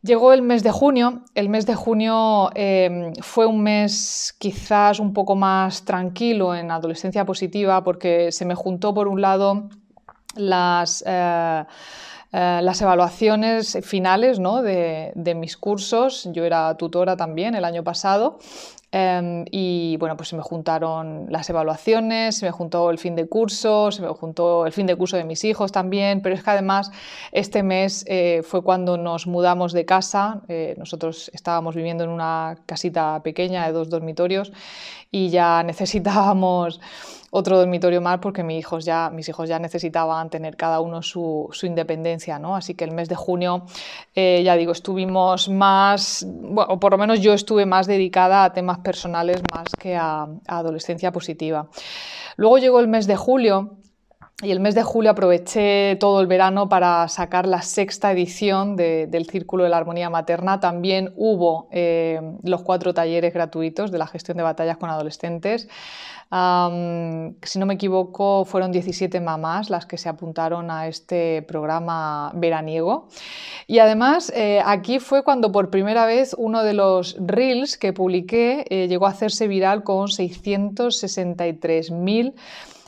Llegó 0.03 0.33
el 0.33 0.41
mes 0.41 0.63
de 0.63 0.71
junio. 0.71 1.23
El 1.35 1.51
mes 1.51 1.67
de 1.67 1.75
junio 1.75 2.51
em, 2.55 3.13
fue 3.21 3.47
un 3.47 3.63
mes 3.63 4.35
quizás 4.39 4.99
un 4.99 5.13
poco 5.13 5.37
más 5.37 5.85
tranquilo 5.85 6.55
en 6.55 6.71
adolescencia 6.71 7.27
positiva 7.27 7.85
porque 7.85 8.33
se 8.33 8.47
me 8.47 8.55
juntó 8.55 8.95
por 8.95 9.09
un 9.09 9.21
lado 9.21 9.69
las... 10.37 11.05
Eh, 11.07 11.65
eh, 12.33 12.61
las 12.63 12.81
evaluaciones 12.81 13.77
finales 13.83 14.39
¿no? 14.39 14.63
de, 14.63 15.11
de, 15.17 15.35
mis 15.35 15.57
cursos. 15.57 16.29
Yo 16.33 16.45
era 16.45 16.77
tutora 16.77 17.17
también 17.17 17.57
el 17.57 17.65
año 17.65 17.83
pasado 17.83 18.39
Em, 18.93 19.45
y 19.53 19.97
bueno, 19.99 20.17
pues 20.17 20.31
se 20.31 20.37
me 20.37 20.43
juntaron 20.43 21.27
las 21.31 21.49
evaluaciones, 21.49 22.39
se 22.39 22.47
me 22.47 22.51
juntó 22.51 22.91
el 22.91 22.99
fin 22.99 23.15
de 23.15 23.29
curso, 23.29 23.93
se 23.93 24.03
me 24.03 24.09
juntó 24.09 24.67
el 24.67 24.73
fin 24.73 24.87
de 24.87 24.97
curso 24.97 25.17
de 25.17 25.23
mis 25.23 25.45
hijos 25.45 25.71
también, 25.71 26.23
pero 26.23 26.35
es 26.35 26.43
que 26.43 26.51
además 26.51 26.91
este 27.31 27.63
mes 27.63 28.05
eh, 28.09 28.43
fue 28.43 28.63
cuando 28.63 28.97
nos 28.97 29.29
mudamos 29.29 29.73
de 29.73 29.85
casa, 29.85 30.43
nosotros 30.77 31.31
estábamos 31.33 31.77
viviendo 31.77 32.03
en 32.03 32.11
una 32.11 32.59
casita 32.67 33.23
pequeña 33.23 33.65
de 33.67 33.73
dos 33.73 33.91
dormitorios 33.91 34.53
y 35.13 35.29
ya 35.31 35.63
necesitábamos 35.65 36.81
otro 37.31 37.59
dormitorio 37.59 38.01
más 38.01 38.19
porque 38.19 38.43
mis 38.43 38.59
hijos 38.59 38.85
ya, 38.85 39.11
mis 39.11 39.29
hijos 39.29 39.49
ya 39.49 39.59
necesitaban 39.59 40.31
tener 40.31 40.57
cada 40.57 40.81
uno 40.81 41.03
su, 41.03 41.51
independencia, 41.63 42.39
¿no? 42.39 42.57
Así 42.57 42.75
que 42.75 42.85
el 42.85 42.93
mes 42.93 43.09
de 43.09 43.15
junio, 43.15 43.67
eh, 44.15 44.43
ya 44.45 44.57
digo, 44.57 44.73
estuvimos 44.73 45.49
más, 45.49 46.27
bueno, 46.29 46.73
o 46.73 46.81
por 46.81 46.93
lo 46.93 46.99
menos 46.99 47.21
yo 47.21 47.33
estuve 47.33 47.67
más 47.67 47.87
dedicada 47.87 48.45
a 48.45 48.53
temas 48.53 48.79
personales 48.79 49.41
más 49.53 49.69
que 49.79 49.97
a, 49.97 50.23
a 50.23 50.59
adolescencia 50.59 51.13
positiva. 51.13 51.69
Luego 52.37 52.59
llegó 52.59 52.81
el 52.81 52.89
mes 52.89 53.07
de 53.07 53.17
julio 53.17 53.77
y 54.43 54.53
el 54.53 54.61
mes 54.61 54.75
de 54.75 54.83
julio 54.83 55.11
aproveché 55.11 55.97
todo 55.97 56.23
el 56.23 56.27
verano 56.27 56.69
para 56.69 57.07
sacar 57.09 57.47
la 57.47 57.61
sexta 57.61 58.11
edición 58.11 58.75
del 58.75 59.27
Círculo 59.27 59.65
de 59.65 59.71
la 59.71 59.77
Armonía 59.77 60.09
Materna. 60.09 60.61
También 60.61 61.13
hubo 61.17 61.69
eh, 61.71 62.21
los 62.43 62.63
cuatro 62.63 62.95
talleres 62.95 63.35
gratuitos 63.35 63.91
de 63.91 63.99
la 63.99 64.07
gestión 64.07 64.39
de 64.39 64.43
batallas 64.43 64.79
con 64.79 64.89
adolescentes. 64.89 65.69
Si 66.31 67.59
no 67.59 67.67
me 67.67 67.75
equivoco, 67.75 68.45
fueron 68.45 68.71
17 68.71 69.21
mamás 69.21 69.69
las 69.69 69.87
que 69.87 69.99
se 69.99 70.09
apuntaron 70.09 70.71
a 70.71 70.87
este 70.87 71.43
programa 71.43 72.31
veraniego. 72.35 73.09
Y 73.67 73.81
además, 73.81 74.33
eh, 74.37 74.63
aquí 74.65 75.01
fue 75.01 75.25
cuando 75.25 75.51
por 75.51 75.71
primera 75.71 76.07
vez 76.07 76.37
uno 76.39 76.63
de 76.63 76.75
los 76.75 77.17
reels 77.19 77.77
que 77.77 77.93
publiqué 77.93 78.65
eh, 78.71 78.87
llegó 78.87 79.07
a 79.07 79.11
hacerse 79.11 79.49
viral 79.49 79.83
con 79.83 80.07
663.000 80.07 82.35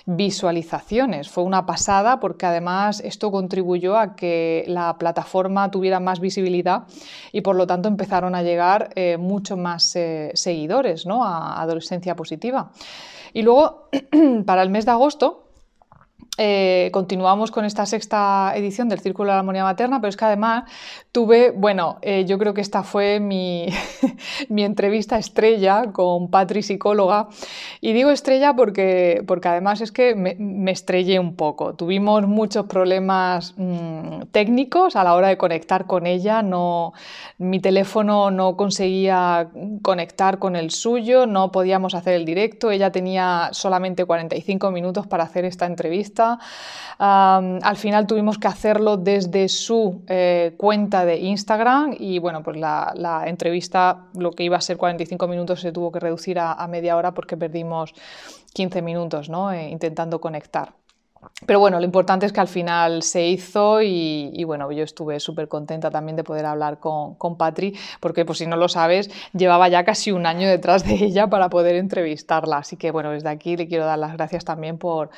visualizaciones. 0.06 1.28
Fue 1.28 1.44
una 1.44 1.66
pasada 1.66 2.20
porque 2.20 2.46
además 2.46 3.00
esto 3.00 3.30
contribuyó 3.30 3.96
a 3.96 4.16
que 4.16 4.64
la 4.66 4.96
plataforma 4.98 5.70
tuviera 5.70 6.00
más 6.00 6.20
visibilidad 6.20 6.84
y 7.32 7.42
por 7.42 7.56
lo 7.56 7.66
tanto 7.66 7.88
empezaron 7.88 8.34
a 8.34 8.42
llegar 8.42 8.90
eh, 8.94 9.16
mucho 9.16 9.56
más 9.56 9.94
eh, 9.96 10.30
seguidores 10.34 11.06
¿no? 11.06 11.24
a 11.24 11.60
Adolescencia 11.60 12.16
Positiva. 12.16 12.70
Y 13.32 13.42
luego, 13.42 13.88
para 14.46 14.62
el 14.62 14.70
mes 14.70 14.84
de 14.84 14.92
agosto, 14.92 15.41
eh, 16.38 16.88
continuamos 16.94 17.50
con 17.50 17.66
esta 17.66 17.84
sexta 17.84 18.54
edición 18.56 18.88
del 18.88 19.00
Círculo 19.00 19.26
de 19.26 19.34
la 19.34 19.40
Armonía 19.40 19.64
Materna, 19.64 20.00
pero 20.00 20.08
es 20.08 20.16
que 20.16 20.24
además 20.24 20.64
tuve, 21.12 21.50
bueno, 21.50 21.98
eh, 22.00 22.24
yo 22.24 22.38
creo 22.38 22.54
que 22.54 22.62
esta 22.62 22.82
fue 22.82 23.20
mi, 23.20 23.66
mi, 24.48 24.64
entrevista 24.64 25.18
estrella 25.18 25.92
con 25.92 26.30
Patri, 26.30 26.62
psicóloga, 26.62 27.28
y 27.82 27.92
digo 27.92 28.10
estrella 28.10 28.56
porque, 28.56 29.22
porque 29.26 29.48
además 29.48 29.82
es 29.82 29.92
que 29.92 30.14
me, 30.14 30.70
estrellé 30.70 31.18
un 31.18 31.36
poco. 31.36 31.74
Tuvimos 31.74 32.26
muchos 32.26 32.64
problemas 32.64 33.52
mm, 33.58 34.22
técnicos 34.30 34.96
a 34.96 35.04
la 35.04 35.14
hora 35.14 35.28
de 35.28 35.36
conectar 35.36 35.86
con 35.86 36.06
ella, 36.06 36.40
no, 36.40 36.94
mi 37.36 37.60
teléfono 37.60 38.30
no 38.30 38.56
conseguía 38.56 39.50
conectar 39.82 40.38
con 40.38 40.56
el 40.56 40.70
suyo, 40.70 41.26
no 41.26 41.52
podíamos 41.52 41.94
hacer 41.94 42.14
el 42.14 42.24
directo, 42.24 42.70
ella 42.70 42.90
tenía 42.90 43.50
solamente 43.52 44.06
45 44.06 44.70
minutos 44.70 45.06
para 45.06 45.24
hacer 45.24 45.44
esta 45.44 45.66
entrevista 45.66 46.21
al 46.98 47.76
final 47.76 48.06
tuvimos 48.06 48.38
que 48.38 48.48
hacerlo 48.48 48.96
desde 48.96 49.48
su 49.48 50.02
eh, 50.06 50.54
cuenta 50.56 51.04
de 51.04 51.18
Instagram 51.18 51.96
y 51.98 52.18
bueno, 52.18 52.42
pues 52.42 52.56
la, 52.56 53.24
entrevista, 53.26 54.06
lo 54.14 54.32
que 54.32 54.44
iba 54.44 54.56
a 54.56 54.60
ser 54.60 54.76
45 54.76 55.26
minutos, 55.28 55.60
se 55.60 55.72
tuvo 55.72 55.90
que 55.90 56.00
reducir 56.00 56.38
a, 56.38 56.66
media 56.68 56.96
hora 56.96 57.12
porque 57.12 57.36
perdimos 57.36 57.92
15 58.54 58.82
minutos 58.82 59.28
¿no? 59.28 59.52
Eh, 59.52 59.68
intentando 59.68 60.20
conectar. 60.20 60.74
Pero 61.46 61.60
bueno, 61.60 61.78
lo 61.78 61.84
importante 61.84 62.26
es 62.26 62.32
que 62.32 62.40
al 62.40 62.48
final 62.48 63.02
se 63.02 63.26
hizo 63.26 63.80
y, 63.82 64.42
bueno, 64.44 64.70
yo 64.72 64.82
estuve 64.82 65.20
súper 65.20 65.48
contenta 65.48 65.90
también 65.90 66.16
de 66.16 66.24
poder 66.24 66.46
hablar 66.46 66.78
con, 66.80 67.14
con 67.14 67.36
Patri, 67.36 67.76
porque 68.00 68.24
por 68.24 68.36
si 68.36 68.46
no 68.46 68.56
lo 68.56 68.68
sabes, 68.68 69.10
llevaba 69.32 69.68
ya 69.68 69.84
casi 69.84 70.10
un 70.12 70.26
año 70.26 70.48
detrás 70.48 70.84
de 70.84 70.94
ella 70.94 71.28
para 71.28 71.48
poder 71.48 71.76
entrevistarla. 71.76 72.58
Así 72.58 72.76
que 72.76 72.90
bueno, 72.90 73.10
desde 73.10 73.28
aquí 73.28 73.56
le 73.56 73.68
quiero 73.68 73.84
dar 73.84 73.98
las 73.98 74.14
gracias 74.14 74.44
también 74.44 74.78
por, 74.78 75.10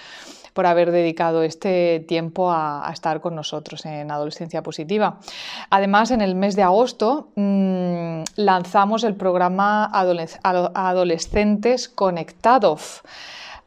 por 0.54 0.66
haber 0.66 0.90
dedicado 0.92 1.42
este 1.42 2.04
tiempo 2.08 2.50
a, 2.50 2.88
estar 2.92 3.20
con 3.20 3.34
nosotros 3.34 3.84
en 3.84 4.10
Adolescencia 4.10 4.62
Positiva. 4.62 5.18
Además, 5.68 6.10
en 6.12 6.22
el 6.22 6.34
mes 6.34 6.56
de 6.56 6.62
agosto 6.62 7.28
mm, 7.34 8.22
lanzamos 8.36 9.04
el 9.04 9.16
programa 9.16 9.90
Adolescentes 9.92 11.88
Conectados 11.88 13.02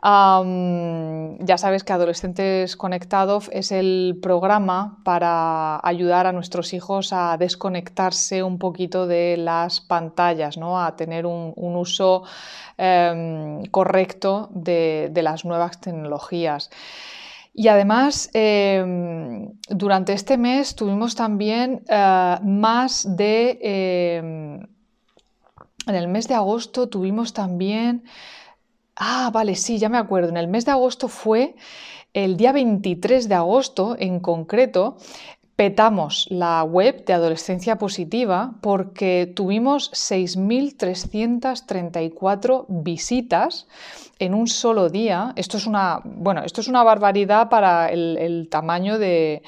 ya 0.04 1.58
sabes 1.58 1.84
que 1.84 1.94
Adolescentes 1.94 2.76
Conectados 2.76 3.50
es 3.52 3.72
el 3.72 4.20
programa 4.22 5.00
para 5.04 5.80
ayudar 5.84 6.28
a 6.28 6.32
nuestros 6.32 6.74
hijos 6.74 7.14
a 7.14 7.38
desconectarse 7.38 8.44
un 8.44 8.60
poquito 8.60 9.08
de 9.08 9.38
las 9.38 9.82
pantallas, 9.82 10.58
¿no? 10.58 10.80
a 10.80 10.96
tener 10.96 11.26
un, 11.26 11.54
uso 11.58 12.24
em, 12.78 13.66
correcto 13.66 14.50
de, 14.54 15.12
las 15.16 15.46
nuevas 15.46 15.82
tecnologías. 15.82 16.70
Y 17.54 17.70
además, 17.70 18.30
em, 18.34 19.52
durante 19.68 20.14
este 20.14 20.38
mes 20.38 20.76
tuvimos 20.76 21.16
también 21.16 21.84
eh, 21.90 22.38
más 22.44 23.18
de... 23.18 23.58
Em, 23.62 24.68
en 25.88 25.96
el 25.96 26.08
mes 26.10 26.28
de 26.28 26.36
agosto 26.36 26.90
tuvimos 26.90 27.34
también 27.34 28.04
Ah, 29.00 29.30
vale, 29.32 29.54
sí, 29.56 29.78
ya 29.78 29.90
me 29.90 30.00
acuerdo. 30.00 30.30
En 30.30 30.38
el 30.38 30.48
mes 30.48 30.66
de 30.66 30.72
agosto 30.72 31.08
fue 31.08 31.54
el 32.14 32.36
día 32.36 32.52
23 32.52 33.30
de 33.30 33.36
agosto 33.36 33.96
en 34.00 34.20
concreto. 34.20 34.98
Petamos 35.56 36.26
la 36.32 36.64
web 36.64 37.06
de 37.06 37.14
Adolescencia 37.14 37.78
Positiva 37.78 38.56
porque 38.62 39.32
tuvimos 39.36 39.92
6.334 39.92 42.66
visitas 42.70 43.68
en 44.18 44.34
un 44.34 44.48
solo 44.48 44.90
día. 44.90 45.32
Esto 45.36 45.58
es 45.58 45.68
una, 45.68 46.02
bueno, 46.04 46.42
esto 46.44 46.62
es 46.62 46.68
una 46.68 46.82
barbaridad 46.84 47.50
para 47.50 47.90
el 47.90 48.48
tamaño 48.50 48.98
de, 48.98 49.44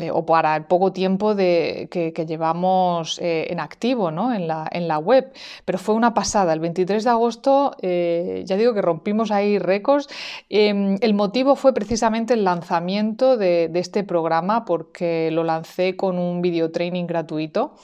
eh, 0.00 0.10
o 0.10 0.24
para 0.24 0.56
el 0.56 0.64
poco 0.64 0.92
tiempo 0.92 1.34
de, 1.34 1.88
que, 1.90 2.12
llevamos 2.26 3.18
eh, 3.18 3.46
en 3.50 3.60
activo 3.60 4.10
¿no? 4.10 4.32
en, 4.32 4.46
la, 4.46 4.68
en, 4.70 4.88
la, 4.88 4.98
web. 4.98 5.32
Pero 5.64 5.78
fue 5.78 5.94
una 5.94 6.14
pasada. 6.14 6.52
El 6.52 6.60
23 6.60 7.04
de 7.04 7.10
agosto, 7.10 7.76
eh, 7.82 8.42
ya 8.46 8.56
digo 8.56 8.74
que 8.74 8.82
rompimos 8.82 9.30
ahí 9.30 9.58
récords. 9.58 10.08
Em, 10.48 10.96
el 11.00 11.14
motivo 11.14 11.56
fue 11.56 11.72
precisamente 11.72 12.34
el 12.34 12.44
lanzamiento 12.44 13.36
de, 13.36 13.68
de, 13.68 13.78
este 13.80 14.04
programa 14.04 14.64
porque 14.64 15.30
lo 15.30 15.44
lancé 15.44 15.96
con 15.96 16.18
un 16.18 16.42
video 16.42 16.70
training 16.70 17.06
gratuito 17.06 17.74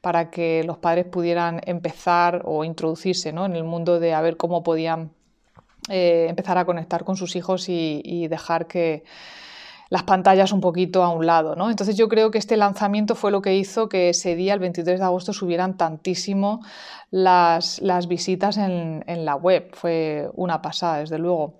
para 0.00 0.30
que 0.30 0.64
los 0.64 0.78
padres 0.78 1.06
pudieran 1.06 1.60
empezar 1.66 2.42
o 2.44 2.64
introducirse 2.64 3.32
¿no? 3.32 3.44
en 3.44 3.54
el 3.54 3.64
mundo 3.64 4.00
de 4.00 4.14
a 4.14 4.20
ver 4.20 4.36
cómo 4.36 4.62
podían 4.62 5.12
empezar 5.88 6.56
a 6.56 6.64
conectar 6.64 7.04
con 7.04 7.16
sus 7.16 7.34
hijos 7.34 7.68
y 7.68 8.28
dejar 8.28 8.66
que 8.68 9.02
las 9.90 10.04
pantallas 10.04 10.52
un 10.52 10.60
poquito 10.60 11.02
a 11.02 11.10
un 11.10 11.26
lado. 11.26 11.56
¿no? 11.56 11.68
Entonces 11.68 11.96
yo 11.96 12.08
creo 12.08 12.30
que 12.30 12.38
este 12.38 12.56
lanzamiento 12.56 13.14
fue 13.14 13.30
lo 13.30 13.42
que 13.42 13.56
hizo 13.56 13.88
que 13.88 14.08
ese 14.08 14.36
día, 14.36 14.54
el 14.54 14.60
23 14.60 14.98
de 14.98 15.04
agosto, 15.04 15.32
subieran 15.32 15.76
tantísimo 15.76 16.62
las, 17.10 17.80
visitas 18.08 18.56
en, 18.56 19.24
la 19.24 19.34
web. 19.34 19.70
Fue 19.74 20.30
una 20.34 20.62
pasada, 20.62 20.98
desde 20.98 21.18
luego. 21.18 21.58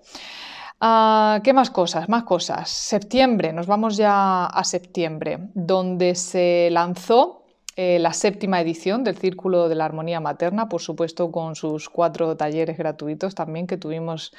Ah, 0.79 1.41
¿Qué 1.43 1.53
más 1.53 1.69
cosas? 1.69 2.09
Más 2.09 2.23
cosas. 2.23 2.69
Septiembre, 2.69 3.53
nos 3.53 3.67
vamos 3.67 3.97
ya 3.97 4.45
a 4.45 4.63
septiembre, 4.63 5.49
donde 5.53 6.15
se 6.15 6.69
lanzó 6.71 7.41
eh, 7.75 7.99
la 7.99 8.13
séptima 8.13 8.61
edición 8.61 9.03
del 9.03 9.17
Círculo 9.17 9.69
de 9.69 9.75
la 9.75 9.85
Armonía 9.85 10.19
Materna, 10.19 10.69
por 10.69 10.81
supuesto 10.81 11.31
con 11.31 11.55
sus 11.55 11.89
cuatro 11.89 12.35
talleres 12.35 12.77
gratuitos 12.77 13.35
también 13.35 13.67
que 13.67 13.77
tuvimos 13.77 14.33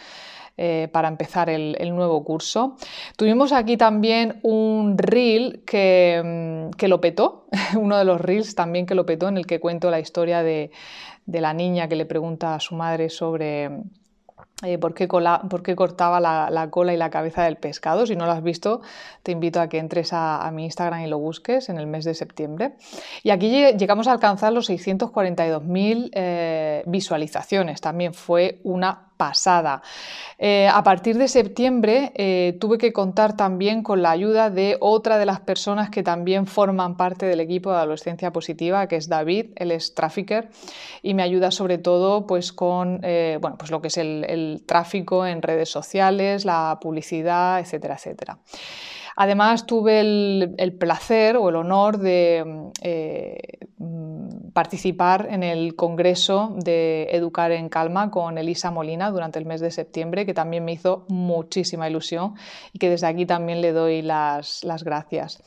eh, 0.57 0.89
para 0.93 1.09
empezar 1.09 1.49
el, 1.51 1.95
nuevo 1.95 2.25
curso. 2.25 2.77
Tuvimos 3.17 3.53
aquí 3.53 3.77
también 3.77 4.41
un 4.43 4.97
reel 4.99 5.63
que, 5.67 6.21
mm, 6.23 6.77
que, 6.77 6.89
lo 6.89 7.01
petó, 7.01 7.47
uno 7.77 7.97
de 7.97 8.05
los 8.05 8.21
reels 8.21 8.55
también 8.55 8.87
que 8.87 8.95
lo 8.95 9.07
petó, 9.07 9.29
en 9.29 9.37
el 9.37 9.47
que 9.47 9.61
cuento 9.61 9.91
la 9.91 10.01
historia 10.01 10.43
de, 10.43 10.71
de 11.27 11.41
la 11.41 11.55
niña 11.55 11.89
que 11.89 11.97
le 11.97 12.07
pregunta 12.07 12.55
a 12.55 12.61
su 12.61 12.75
madre 12.75 13.09
sobre 13.09 13.71
eh, 14.65 14.79
por, 14.79 14.95
qué 14.95 15.09
cortaba 15.09 16.21
la, 16.21 16.69
cola 16.71 16.95
y 16.95 16.97
la 16.97 17.11
cabeza 17.11 17.43
del 17.43 17.57
pescado. 17.57 18.07
Si 18.07 18.15
no 18.15 18.27
lo 18.27 18.33
has 18.33 18.43
visto, 18.45 18.81
te 19.25 19.33
invito 19.33 19.61
a 19.61 19.69
que 19.69 19.79
entres 19.79 20.11
a, 20.13 20.49
mi 20.53 20.65
Instagram 20.65 21.01
y 21.01 21.07
lo 21.09 21.19
busques 21.19 21.69
en 21.69 21.79
el 21.79 21.89
mes 21.89 22.05
de 22.05 22.15
septiembre. 22.15 22.75
Y 23.25 23.31
aquí 23.31 23.51
llegamos 23.77 24.07
a 24.07 24.13
alcanzar 24.13 24.53
los 24.53 24.71
642.000 24.71 26.11
eh, 26.13 26.83
visualizaciones. 26.87 27.81
También 27.81 28.15
fue 28.15 28.61
una 28.63 29.12
pasada. 29.17 29.83
Eh, 30.39 30.69
a 30.73 30.83
partir 30.83 31.17
de 31.19 31.29
septiembre 31.29 32.13
eh, 32.15 32.57
tuve 32.61 32.79
que 32.79 32.93
contar 32.93 33.37
también 33.37 33.83
con 33.83 34.03
la 34.03 34.11
ayuda 34.11 34.51
de 34.51 34.77
otra 34.81 35.19
de 35.19 35.27
las 35.27 35.41
personas 35.41 35.91
que 35.91 36.03
también 36.03 36.47
forman 36.47 36.97
parte 36.97 37.27
del 37.27 37.41
equipo 37.41 37.71
de 37.71 37.77
adolescencia 37.77 38.33
positiva, 38.33 38.87
que 38.89 38.97
es 38.97 39.09
David, 39.09 39.51
él 39.57 39.71
es 39.71 39.95
trafficker 39.95 40.49
y 41.03 41.15
me 41.15 41.23
ayuda 41.23 41.51
sobre 41.51 41.79
todo 41.79 42.27
pues, 42.27 42.53
con 42.53 43.01
eh, 43.03 43.39
bueno, 43.41 43.57
pues 43.59 43.71
lo 43.71 43.81
que 43.81 43.89
es 43.89 43.99
el, 43.99 44.25
el 44.29 44.65
tráfico 44.67 45.27
en 45.27 45.43
redes 45.43 45.69
sociales, 45.69 46.45
la 46.45 46.79
publicidad, 46.81 47.61
etcétera, 47.61 47.95
etcétera. 47.95 48.39
Además, 49.17 49.67
tuve 49.67 50.01
el, 50.01 50.77
placer 50.79 51.37
o 51.37 51.49
el 51.49 51.57
honor 51.57 51.99
de 51.99 52.71
eh, 52.83 53.59
participar 54.53 55.29
en 55.31 55.43
el 55.43 55.77
Congreso 55.77 56.55
de 56.57 57.09
Educar 57.13 57.53
en 57.53 57.69
Calma 57.69 58.11
con 58.11 58.39
Elisa 58.39 58.71
Molina 58.71 59.11
durante 59.11 59.39
el 59.39 59.47
mes 59.47 59.61
de 59.61 59.71
septiembre, 59.71 60.27
que 60.27 60.35
también 60.35 60.65
me 60.65 60.73
hizo 60.73 61.07
muchísima 61.09 61.89
ilusión 61.89 62.35
y 62.73 62.79
que 62.79 62.91
desde 62.91 63.07
aquí 63.07 63.27
también 63.27 63.61
le 63.61 63.73
doy 63.73 64.03
las, 64.03 64.63
gracias. 64.85 65.43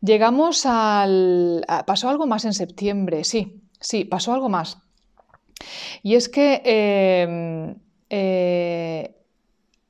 Llegamos 0.00 0.66
al... 0.66 1.64
Pasó 1.86 2.08
algo 2.08 2.26
más 2.26 2.44
en 2.44 2.52
septiembre, 2.52 3.24
sí, 3.24 3.62
sí, 3.80 4.04
pasó 4.04 4.32
algo 4.32 4.48
más. 4.48 4.78
Y 6.02 6.14
es 6.14 6.28
que 6.28 6.62
eh, 6.64 7.74
eh, 8.10 9.16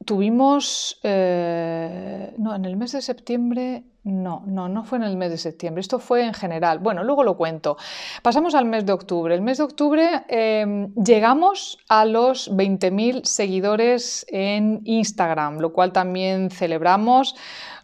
Tuvimos, 0.07 1.01
eh, 1.03 2.33
no, 2.39 2.55
en 2.55 2.65
el 2.65 2.77
mes 2.77 2.93
de 2.93 3.03
septiembre, 3.03 3.83
no, 4.05 4.45
no, 4.47 4.69
no 4.69 4.85
fue 4.85 4.99
en 4.99 5.05
el 5.05 5.17
mes 5.17 5.33
de 5.33 5.37
septiembre, 5.37 5.81
esto 5.81 5.99
fue 5.99 6.25
en 6.25 6.33
general. 6.33 6.79
Bueno, 6.79 7.03
luego 7.03 7.25
lo 7.25 7.37
cuento. 7.37 7.77
Pasamos 8.23 8.55
al 8.55 8.67
mes 8.67 8.87
de 8.87 8.93
octubre. 8.93 9.35
El 9.35 9.43
mes 9.43 9.59
de 9.59 9.65
octubre 9.65 10.25
em, 10.29 10.95
llegamos 10.95 11.79
a 11.89 12.05
los 12.05 12.49
20.000 12.53 13.25
seguidores 13.25 14.25
en 14.29 14.81
Instagram, 14.85 15.59
lo 15.59 15.73
cual 15.73 15.93
también 15.93 16.51
celebramos 16.53 17.35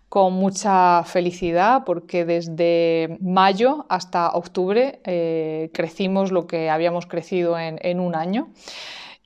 con 0.08 0.34
mucha 0.34 1.02
felicidad 1.02 1.82
porque 1.84 2.24
desde 2.24 3.18
mayo 3.20 3.84
hasta 3.88 4.30
octubre 4.30 5.00
eh, 5.04 5.70
crecimos 5.74 6.30
lo 6.30 6.46
que 6.46 6.70
habíamos 6.70 7.06
crecido 7.06 7.58
en 7.58 7.98
un 7.98 8.14
año 8.14 8.50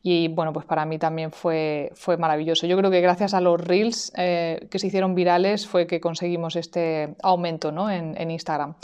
y 0.09 0.29
bueno, 0.29 0.53
pues 0.53 0.65
para 0.65 0.85
mí 0.85 1.01
también 1.01 1.33
fue, 1.33 1.91
fue 1.97 2.17
maravilloso. 2.17 2.69
Yo 2.69 2.77
creo 2.77 2.93
que 2.93 3.01
gracias 3.01 3.35
a 3.35 3.41
los 3.41 3.61
reels 3.61 4.13
eh, 4.17 4.69
que 4.71 4.79
se 4.79 4.87
hicieron 4.87 5.17
virales 5.17 5.67
fue 5.67 5.89
que 5.89 6.01
conseguimos 6.01 6.55
este 6.55 7.17
aumento 7.25 7.73
¿no? 7.73 7.91
en, 7.91 8.31
Instagram. 8.31 8.77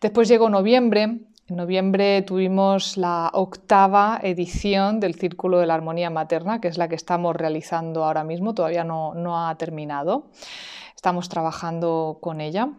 Después 0.00 0.26
llegó 0.26 0.48
noviembre, 0.48 1.02
en 1.02 1.56
noviembre 1.56 2.22
tuvimos 2.22 2.96
la 2.96 3.30
octava 3.34 4.18
edición 4.20 4.98
del 4.98 5.14
Círculo 5.14 5.60
de 5.60 5.66
la 5.66 5.74
Armonía 5.74 6.10
Materna, 6.10 6.60
que 6.60 6.66
es 6.66 6.76
la 6.76 6.88
que 6.88 6.96
estamos 6.96 7.36
realizando 7.36 8.04
ahora 8.04 8.24
mismo, 8.24 8.52
todavía 8.52 8.82
no, 8.82 9.14
no 9.14 9.46
ha 9.46 9.54
terminado. 9.54 10.32
Estamos 10.96 11.28
trabajando 11.28 12.18
con 12.20 12.40
ella. 12.40 12.70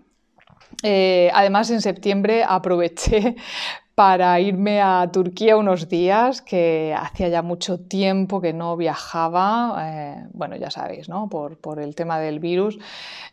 Eh, 0.84 1.32
además, 1.34 1.70
en 1.70 1.80
septiembre 1.80 2.44
aproveché 2.46 3.38
para 3.96 4.38
irme 4.42 4.82
a 4.82 5.10
Turquía 5.10 5.56
unos 5.56 5.88
días, 5.88 6.42
que 6.42 6.94
hacía 6.98 7.30
ya 7.30 7.42
mucho 7.42 7.80
tiempo 7.80 8.42
que 8.42 8.52
no 8.52 8.76
viajaba, 8.76 9.78
eh, 9.84 10.26
bueno, 10.34 10.58
ya 10.58 10.70
sabéis, 10.70 11.08
¿no? 11.08 11.30
Por, 11.30 11.80
el 11.80 11.96
tema 11.96 12.20
del 12.20 12.40
virus. 12.40 12.78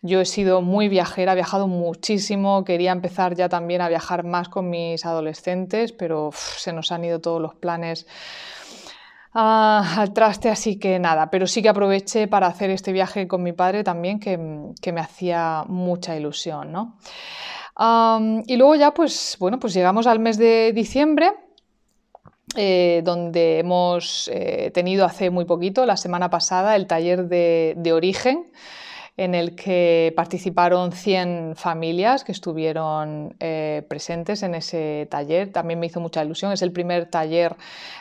Yo 0.02 0.21
he 0.21 0.25
sido 0.25 0.62
muy 0.62 0.88
viajera, 0.88 1.33
he 1.33 1.35
viajado 1.35 1.66
muchísimo, 1.66 2.64
quería 2.64 2.92
empezar 2.92 3.35
ya 3.35 3.49
también 3.49 3.81
a 3.81 3.88
viajar 3.88 4.23
más 4.25 4.49
con 4.49 4.71
mis 4.71 5.04
adolescentes, 5.04 5.92
pero 5.92 6.31
se 6.33 6.73
nos 6.73 6.92
han 6.92 7.04
ido 7.04 7.21
todos 7.21 7.42
los 7.42 7.57
planes. 7.57 8.07
Ah, 9.35 9.97
al 9.99 10.12
traste, 10.12 10.49
así 10.49 10.78
que 10.78 10.99
nada, 11.00 11.31
pero 11.31 11.47
sí 11.49 11.62
que 11.62 11.71
aproveché 11.71 12.28
para 12.28 12.47
hacer 12.47 12.71
este 12.71 12.92
viaje 12.92 13.26
con 13.26 13.42
mi 13.42 13.52
padre 13.52 13.83
también, 13.83 14.21
que, 14.21 14.38
que 14.81 14.92
me 14.92 15.00
hacía 15.00 15.64
mucha 15.66 16.14
ilusión, 16.14 16.71
¿no? 16.71 16.99
Y 17.78 18.56
luego 18.56 18.74
ya, 18.74 18.92
pues, 18.92 19.36
bueno, 19.38 19.58
pues 19.58 19.74
llegamos 19.74 20.06
al 20.06 20.18
mes 20.18 20.38
de 20.38 20.72
diciembre. 20.74 21.32
Eh, 22.54 23.00
donde 23.02 23.60
hemos 23.60 24.28
eh, 24.30 24.70
tenido 24.74 25.06
hace 25.06 25.30
muy 25.30 25.46
poquito, 25.46 25.86
la 25.86 25.96
semana 25.96 26.28
pasada, 26.28 26.76
el 26.76 26.86
taller 26.86 27.28
de, 27.28 27.72
de 27.78 27.92
origen, 27.94 28.52
en 29.19 29.35
el 29.35 29.54
que 29.54 30.12
participaron 30.16 30.90
100 30.90 31.54
familias 31.57 32.25
que 32.25 32.33
estuvieron 32.33 33.37
eh, 33.40 33.85
presentes 33.87 34.42
en 34.42 34.54
ese 34.54 35.07
taller. 35.11 35.52
También 35.52 35.78
me 35.81 35.87
hizo 35.87 36.00
mucha 36.00 36.25
ilusión. 36.25 36.51
Es 36.51 36.62
el 36.62 36.72
primer 36.72 37.11
taller 37.11 37.57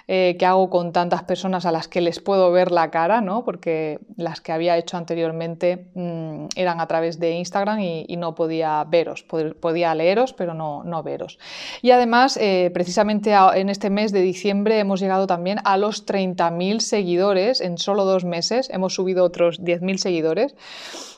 eh, 0.08 0.38
que 0.39 0.45
hago 0.45 0.69
con 0.69 0.93
tantas 0.93 1.24
personas 1.24 1.65
a 1.65 1.71
las 1.74 1.89
que 1.89 2.00
les 2.00 2.21
puedo 2.21 2.50
ver 2.52 2.71
la 2.71 2.91
cara, 2.91 3.19
¿no? 3.19 3.43
porque 3.43 4.00
las 4.15 4.39
que 4.39 4.54
había 4.54 4.78
hecho 4.78 4.95
anteriormente 4.95 5.88
mm, 5.95 6.45
eran 6.56 6.80
a 6.80 6.88
través 6.88 7.19
de 7.19 7.32
Instagram 7.32 7.80
y, 7.80 8.17
no 8.21 8.36
podía 8.36 8.84
veros. 8.84 9.24
Podía 9.24 9.95
leeros, 9.95 10.34
pero 10.34 10.54
no, 10.54 10.84
no 10.84 11.02
veros. 11.02 11.39
Y 11.82 11.89
además, 11.89 12.38
eh, 12.38 12.69
precisamente 12.71 13.34
en 13.34 13.69
este 13.69 13.89
mes 13.89 14.12
de 14.12 14.21
diciembre 14.21 14.78
hemos 14.78 15.00
llegado 15.00 15.26
también 15.26 15.58
a 15.63 15.78
los 15.78 16.06
30.000 16.06 16.82
seguidores 16.82 17.62
en 17.62 17.80
solo 17.80 18.06
dos 18.06 18.26
meses. 18.26 18.69
Hemos 18.69 18.93
subido 18.93 19.26
otros 19.26 19.60
10.000 19.60 19.97
seguidores. 19.97 20.56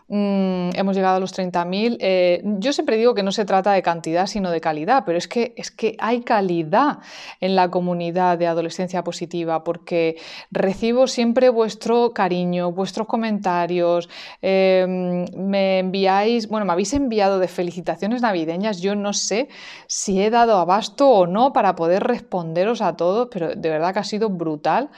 Mm, 0.09 0.71
hemos 0.75 0.95
llegado 0.95 1.17
a 1.17 1.19
los 1.19 1.33
30.000. 1.33 1.97
Eh, 1.99 2.41
yo 2.43 2.73
siempre 2.73 2.97
digo 2.97 3.13
que 3.13 3.23
no 3.23 3.31
se 3.31 3.45
trata 3.45 3.71
de 3.71 3.81
cantidad, 3.81 4.27
sino 4.27 4.51
de 4.51 4.59
calidad, 4.59 5.03
pero 5.05 5.17
es 5.17 5.27
que, 5.27 5.53
es 5.55 5.71
que 5.71 5.95
hay 5.99 6.21
calidad 6.21 6.99
en 7.39 7.55
la 7.55 7.69
comunidad 7.69 8.37
de 8.37 8.47
adolescencia 8.47 9.03
positiva, 9.03 9.63
porque 9.63 10.17
recibo 10.51 11.07
siempre 11.07 11.49
vuestro 11.49 12.13
cariño, 12.13 12.71
vuestros 12.71 13.07
comentarios, 13.07 14.09
em, 14.41 15.25
me 15.35 15.79
enviáis, 15.79 16.47
bueno, 16.47 16.65
me 16.65 16.73
habéis 16.73 16.93
enviado 16.93 17.39
de 17.39 17.47
felicitaciones 17.47 18.21
navideñas, 18.21 18.81
yo 18.81 18.95
no 18.95 19.13
sé 19.13 19.47
si 19.87 20.21
he 20.21 20.29
dado 20.29 20.57
abasto 20.57 21.09
o 21.09 21.27
no 21.27 21.53
para 21.53 21.75
poder 21.75 22.03
responderos 22.03 22.81
a 22.81 22.95
todos, 22.97 23.29
pero 23.31 23.55
de 23.55 23.69
verdad 23.69 23.93
que 23.93 23.99
ha 23.99 24.03
sido 24.03 24.29
brutal. 24.29 24.89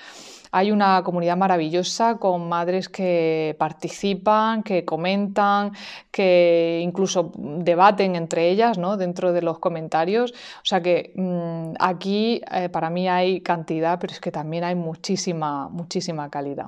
Hay 0.57 0.71
una 0.71 1.03
comunidad 1.03 1.35
maravillosa 1.35 2.15
con 2.17 2.47
madres 2.47 2.87
que 2.87 3.57
participan, 3.59 4.63
que 4.63 4.85
comentan, 4.85 5.73
que 6.11 6.79
incluso 6.81 7.33
debaten 7.35 8.15
entre 8.15 8.49
ellas 8.49 8.77
¿no? 8.77 8.95
dentro 8.95 9.33
de 9.33 9.41
los 9.41 9.59
comentarios. 9.59 10.31
O 10.31 10.65
sea 10.65 10.81
que 10.81 11.11
mm, 11.15 11.73
aquí 11.77 12.41
eh, 12.53 12.69
para 12.69 12.89
mí 12.89 13.09
hay 13.09 13.41
cantidad, 13.41 13.99
pero 13.99 14.13
es 14.13 14.21
que 14.21 14.31
también 14.31 14.63
hay 14.63 14.75
muchísima, 14.75 15.67
muchísima 15.67 16.29
calidad. 16.29 16.67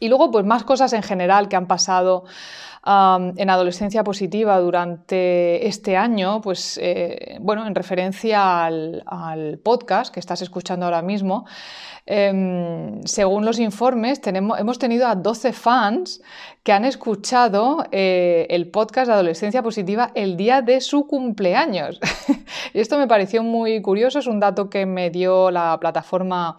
Y 0.00 0.08
luego, 0.08 0.30
pues 0.30 0.44
más 0.44 0.64
cosas 0.64 0.92
en 0.94 1.02
general 1.02 1.48
que 1.48 1.56
han 1.56 1.66
pasado 1.66 2.24
en 2.82 3.50
adolescencia 3.50 4.02
positiva 4.02 4.58
durante 4.58 5.66
este 5.66 5.98
año, 5.98 6.40
pues 6.40 6.78
eh, 6.82 7.36
bueno, 7.40 7.66
en 7.66 7.74
referencia 7.74 8.64
al, 8.64 9.60
podcast 9.62 10.12
que 10.12 10.18
estás 10.18 10.40
escuchando 10.40 10.86
ahora 10.86 11.02
mismo, 11.02 11.44
em, 12.06 13.02
según 13.04 13.44
los 13.44 13.58
informes, 13.58 14.22
tenemos, 14.22 14.58
hemos 14.58 14.78
tenido 14.78 15.06
a 15.06 15.14
12 15.14 15.52
fans 15.52 16.22
que 16.62 16.72
han 16.72 16.86
escuchado 16.86 17.84
eh, 17.92 18.46
el 18.48 18.70
podcast 18.70 19.08
de 19.08 19.12
Adolescencia 19.12 19.62
Positiva 19.62 20.10
el 20.14 20.38
día 20.38 20.62
de 20.62 20.80
su 20.80 21.06
cumpleaños. 21.06 22.00
y 22.72 22.80
esto 22.80 22.96
me 22.96 23.06
pareció 23.06 23.42
muy 23.42 23.82
curioso, 23.82 24.20
es 24.20 24.26
un 24.26 24.40
dato 24.40 24.70
que 24.70 24.86
me 24.86 25.10
dio 25.10 25.50
la 25.50 25.76
plataforma 25.78 26.56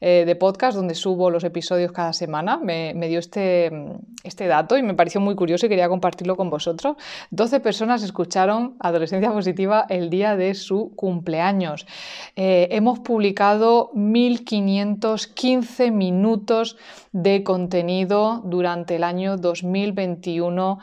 eh, 0.00 0.24
de 0.26 0.36
podcast 0.36 0.76
donde 0.76 0.94
subo 0.94 1.30
los 1.30 1.44
episodios 1.44 1.92
cada 1.92 2.12
semana. 2.12 2.58
Me, 2.58 2.94
dio 3.08 3.18
este, 3.18 3.70
este, 4.22 4.46
dato 4.46 4.76
y 4.78 4.82
me 4.82 4.94
pareció 4.94 5.20
muy 5.20 5.34
curioso 5.34 5.66
y 5.66 5.68
quería 5.68 5.88
compartirlo 5.88 6.36
con 6.36 6.50
vosotros. 6.50 6.96
12 7.30 7.60
personas 7.60 8.02
escucharon 8.02 8.76
Adolescencia 8.78 9.32
Positiva 9.32 9.86
el 9.88 10.10
día 10.10 10.36
de 10.36 10.54
su 10.54 10.92
cumpleaños. 10.94 11.86
Eh, 12.36 12.68
hemos 12.70 13.00
publicado 13.00 13.90
1515 13.94 15.90
minutos 15.90 16.76
de 17.12 17.42
contenido 17.42 18.42
durante 18.44 18.96
el 18.96 19.04
año 19.04 19.36
2021 19.36 20.78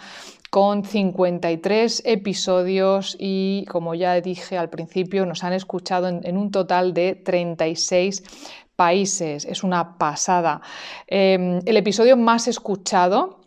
con 0.50 0.86
53 0.86 2.04
episodios 2.06 3.18
y, 3.20 3.66
como 3.68 3.94
ya 3.94 4.22
dije 4.22 4.58
al 4.58 4.70
principio, 4.70 5.26
nos 5.26 5.44
han 5.44 5.52
escuchado 5.52 6.08
en, 6.08 6.22
en 6.24 6.38
un 6.38 6.50
total 6.50 6.94
de 6.94 7.16
36 7.16 8.24
países. 8.76 9.46
Es 9.46 9.64
una 9.64 9.98
pasada. 9.98 10.62
Em, 11.08 11.62
el 11.66 11.78
episodio 11.78 12.18
más 12.18 12.48
escuchado 12.48 13.46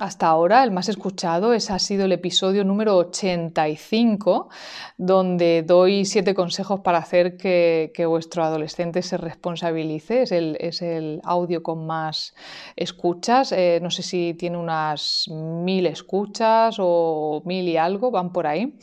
hasta 0.00 0.26
ahora, 0.26 0.64
el 0.64 0.72
más 0.72 0.88
escuchado, 0.88 1.52
es, 1.52 1.70
ha 1.70 1.78
sido 1.78 2.06
el 2.06 2.12
episodio 2.12 2.64
número 2.64 2.96
85, 2.96 4.48
donde 4.96 5.62
doy 5.62 6.04
siete 6.04 6.34
consejos 6.34 6.80
para 6.80 6.98
hacer 6.98 7.36
que, 7.36 7.92
vuestro 8.08 8.42
adolescente 8.42 9.02
se 9.02 9.18
responsabilice. 9.18 10.22
Es 10.22 10.32
el, 10.32 10.56
es 10.58 10.82
el 10.82 11.20
audio 11.22 11.62
con 11.62 11.86
más 11.86 12.34
escuchas. 12.74 13.52
Eh, 13.52 13.78
no 13.82 13.90
sé 13.90 14.02
si 14.02 14.34
tiene 14.34 14.56
unas 14.56 15.28
mil 15.28 15.86
escuchas 15.86 16.76
o 16.80 17.42
mil 17.44 17.68
y 17.68 17.76
algo, 17.76 18.10
van 18.10 18.32
por 18.32 18.46
ahí. 18.48 18.76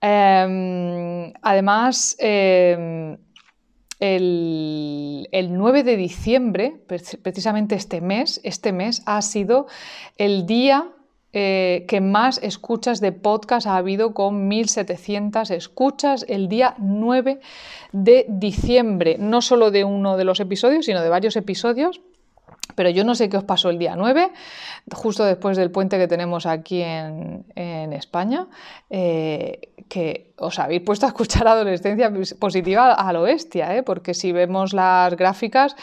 Em, 0.00 1.32
además, 1.42 2.16
em, 2.18 3.16
el, 4.00 5.28
9 5.50 5.82
de 5.82 5.96
diciembre, 5.96 6.76
precisamente 7.22 7.74
este 7.74 8.00
mes, 8.00 8.40
este 8.44 8.72
mes 8.72 9.02
ha 9.06 9.22
sido 9.22 9.66
el 10.16 10.46
día 10.46 10.90
eh, 11.32 11.84
que 11.88 12.00
más 12.00 12.38
escuchas 12.42 13.00
de 13.00 13.10
podcast 13.10 13.66
ha 13.66 13.76
habido 13.76 14.14
con 14.14 14.48
1.700 14.48 15.50
escuchas 15.50 16.24
el 16.28 16.48
día 16.48 16.76
9 16.78 17.40
de 17.92 18.26
diciembre, 18.28 19.16
no 19.18 19.42
solo 19.42 19.72
de 19.72 19.82
uno 19.82 20.16
de 20.16 20.24
los 20.24 20.38
episodios, 20.38 20.86
sino 20.86 21.02
de 21.02 21.08
varios 21.08 21.36
episodios. 21.36 22.00
Pero 22.74 22.90
yo 22.90 23.04
no 23.04 23.14
sé 23.14 23.28
qué 23.28 23.36
os 23.36 23.44
pasó 23.44 23.70
el 23.70 23.78
día 23.78 23.94
9, 23.94 24.32
justo 24.92 25.24
después 25.24 25.56
del 25.56 25.70
puente 25.70 25.98
que 25.98 26.08
tenemos 26.08 26.46
aquí 26.46 26.82
en, 26.82 27.44
España, 27.92 28.48
eh, 28.90 29.72
que 29.88 30.32
os 30.38 30.58
habéis 30.58 30.82
puesto 30.82 31.06
a 31.06 31.10
escuchar 31.10 31.46
adolescencia 31.46 32.12
positiva 32.40 32.92
a 32.92 33.12
lo 33.12 33.22
bestia, 33.22 33.76
¿eh? 33.76 33.82
porque 33.82 34.14
si 34.14 34.32
vemos 34.32 34.72
las 34.72 35.14
gráficas, 35.16 35.76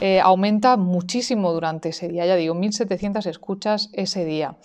eh, 0.00 0.20
aumenta 0.20 0.76
muchísimo 0.76 1.52
durante 1.52 1.90
ese 1.90 2.08
día, 2.08 2.24
ya 2.24 2.36
digo, 2.36 2.54
1.700 2.54 3.26
escuchas 3.26 3.90
ese 3.92 4.24
día. 4.24 4.56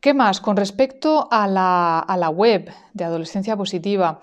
¿Qué 0.00 0.14
más? 0.14 0.40
Con 0.40 0.56
respecto 0.56 1.28
a 1.30 1.46
la, 1.46 1.98
a 1.98 2.16
la 2.16 2.28
web 2.28 2.72
de 2.92 3.04
Adolescencia 3.04 3.56
Positiva, 3.56 4.20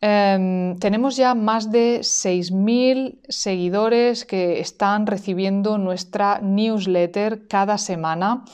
Em, 0.00 0.78
tenemos 0.78 1.16
ya 1.16 1.34
más 1.34 1.72
de 1.72 2.04
6.000 2.04 3.18
seguidores 3.28 4.24
que 4.24 4.60
están 4.60 5.08
recibiendo 5.08 5.76
nuestra 5.76 6.38
newsletter 6.40 7.48
cada 7.48 7.78
semana 7.78 8.44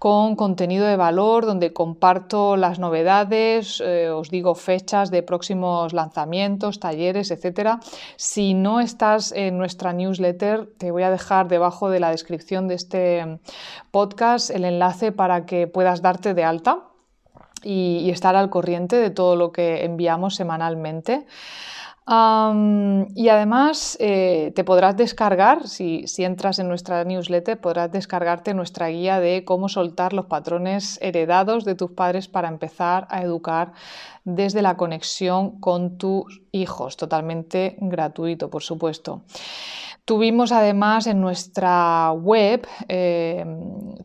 con 0.00 0.34
contenido 0.34 0.86
de 0.86 0.96
valor 0.96 1.46
donde 1.46 1.72
comparto 1.72 2.56
las 2.56 2.80
novedades, 2.80 3.80
eh, 3.80 4.10
os 4.10 4.28
digo 4.28 4.56
fechas 4.56 5.12
de 5.12 5.22
próximos 5.22 5.92
lanzamientos, 5.92 6.80
talleres, 6.80 7.30
etc. 7.30 7.78
Si 8.16 8.54
no 8.54 8.80
estás 8.80 9.30
en 9.30 9.56
nuestra 9.56 9.92
newsletter, 9.92 10.66
te 10.78 10.90
voy 10.90 11.04
a 11.04 11.10
dejar 11.10 11.46
debajo 11.46 11.90
de 11.90 12.00
la 12.00 12.10
descripción 12.10 12.66
de 12.66 12.74
este 12.74 13.38
podcast 13.92 14.50
el 14.50 14.64
enlace 14.64 15.12
para 15.12 15.46
que 15.46 15.68
puedas 15.68 16.02
darte 16.02 16.34
de 16.34 16.42
alta 16.42 16.88
y, 17.62 18.10
estar 18.10 18.36
al 18.36 18.50
corriente 18.50 18.96
de 18.96 19.10
todo 19.10 19.36
lo 19.36 19.52
que 19.52 19.84
enviamos 19.84 20.34
semanalmente. 20.34 21.26
Y 22.10 23.28
además 23.28 23.98
eh, 24.00 24.52
te 24.54 24.64
podrás 24.64 24.96
descargar, 24.96 25.68
si, 25.68 26.06
entras 26.18 26.58
en 26.58 26.66
nuestra 26.66 27.04
newsletter, 27.04 27.60
podrás 27.60 27.92
descargarte 27.92 28.54
nuestra 28.54 28.88
guía 28.88 29.20
de 29.20 29.44
cómo 29.44 29.68
soltar 29.68 30.14
los 30.14 30.24
patrones 30.24 30.98
heredados 31.02 31.66
de 31.66 31.74
tus 31.74 31.90
padres 31.90 32.26
para 32.26 32.48
empezar 32.48 33.06
a 33.10 33.20
educar 33.20 33.72
desde 34.24 34.62
la 34.62 34.78
conexión 34.78 35.60
con 35.60 35.98
tus 35.98 36.40
hijos, 36.50 36.96
totalmente 36.96 37.76
gratuito, 37.78 38.48
por 38.48 38.62
supuesto. 38.62 39.20
Tuvimos 40.08 40.52
además 40.52 41.06
en 41.06 41.20
nuestra 41.20 42.12
web, 42.12 42.66
eh, 42.88 43.44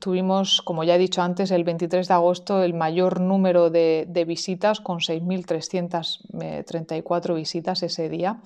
tuvimos, 0.02 0.62
como 0.62 0.84
ya 0.84 0.96
he 0.96 0.98
dicho 0.98 1.22
antes, 1.22 1.50
el 1.52 1.64
23 1.64 2.06
de 2.06 2.14
agosto 2.14 2.62
el 2.62 2.74
mayor 2.74 3.22
número 3.22 3.70
de, 3.70 4.06
de 4.10 4.26
visitas, 4.26 4.82
con 4.82 5.00
6.334 5.00 7.36
visitas 7.36 7.84
ese 7.94 8.10
día. 8.10 8.38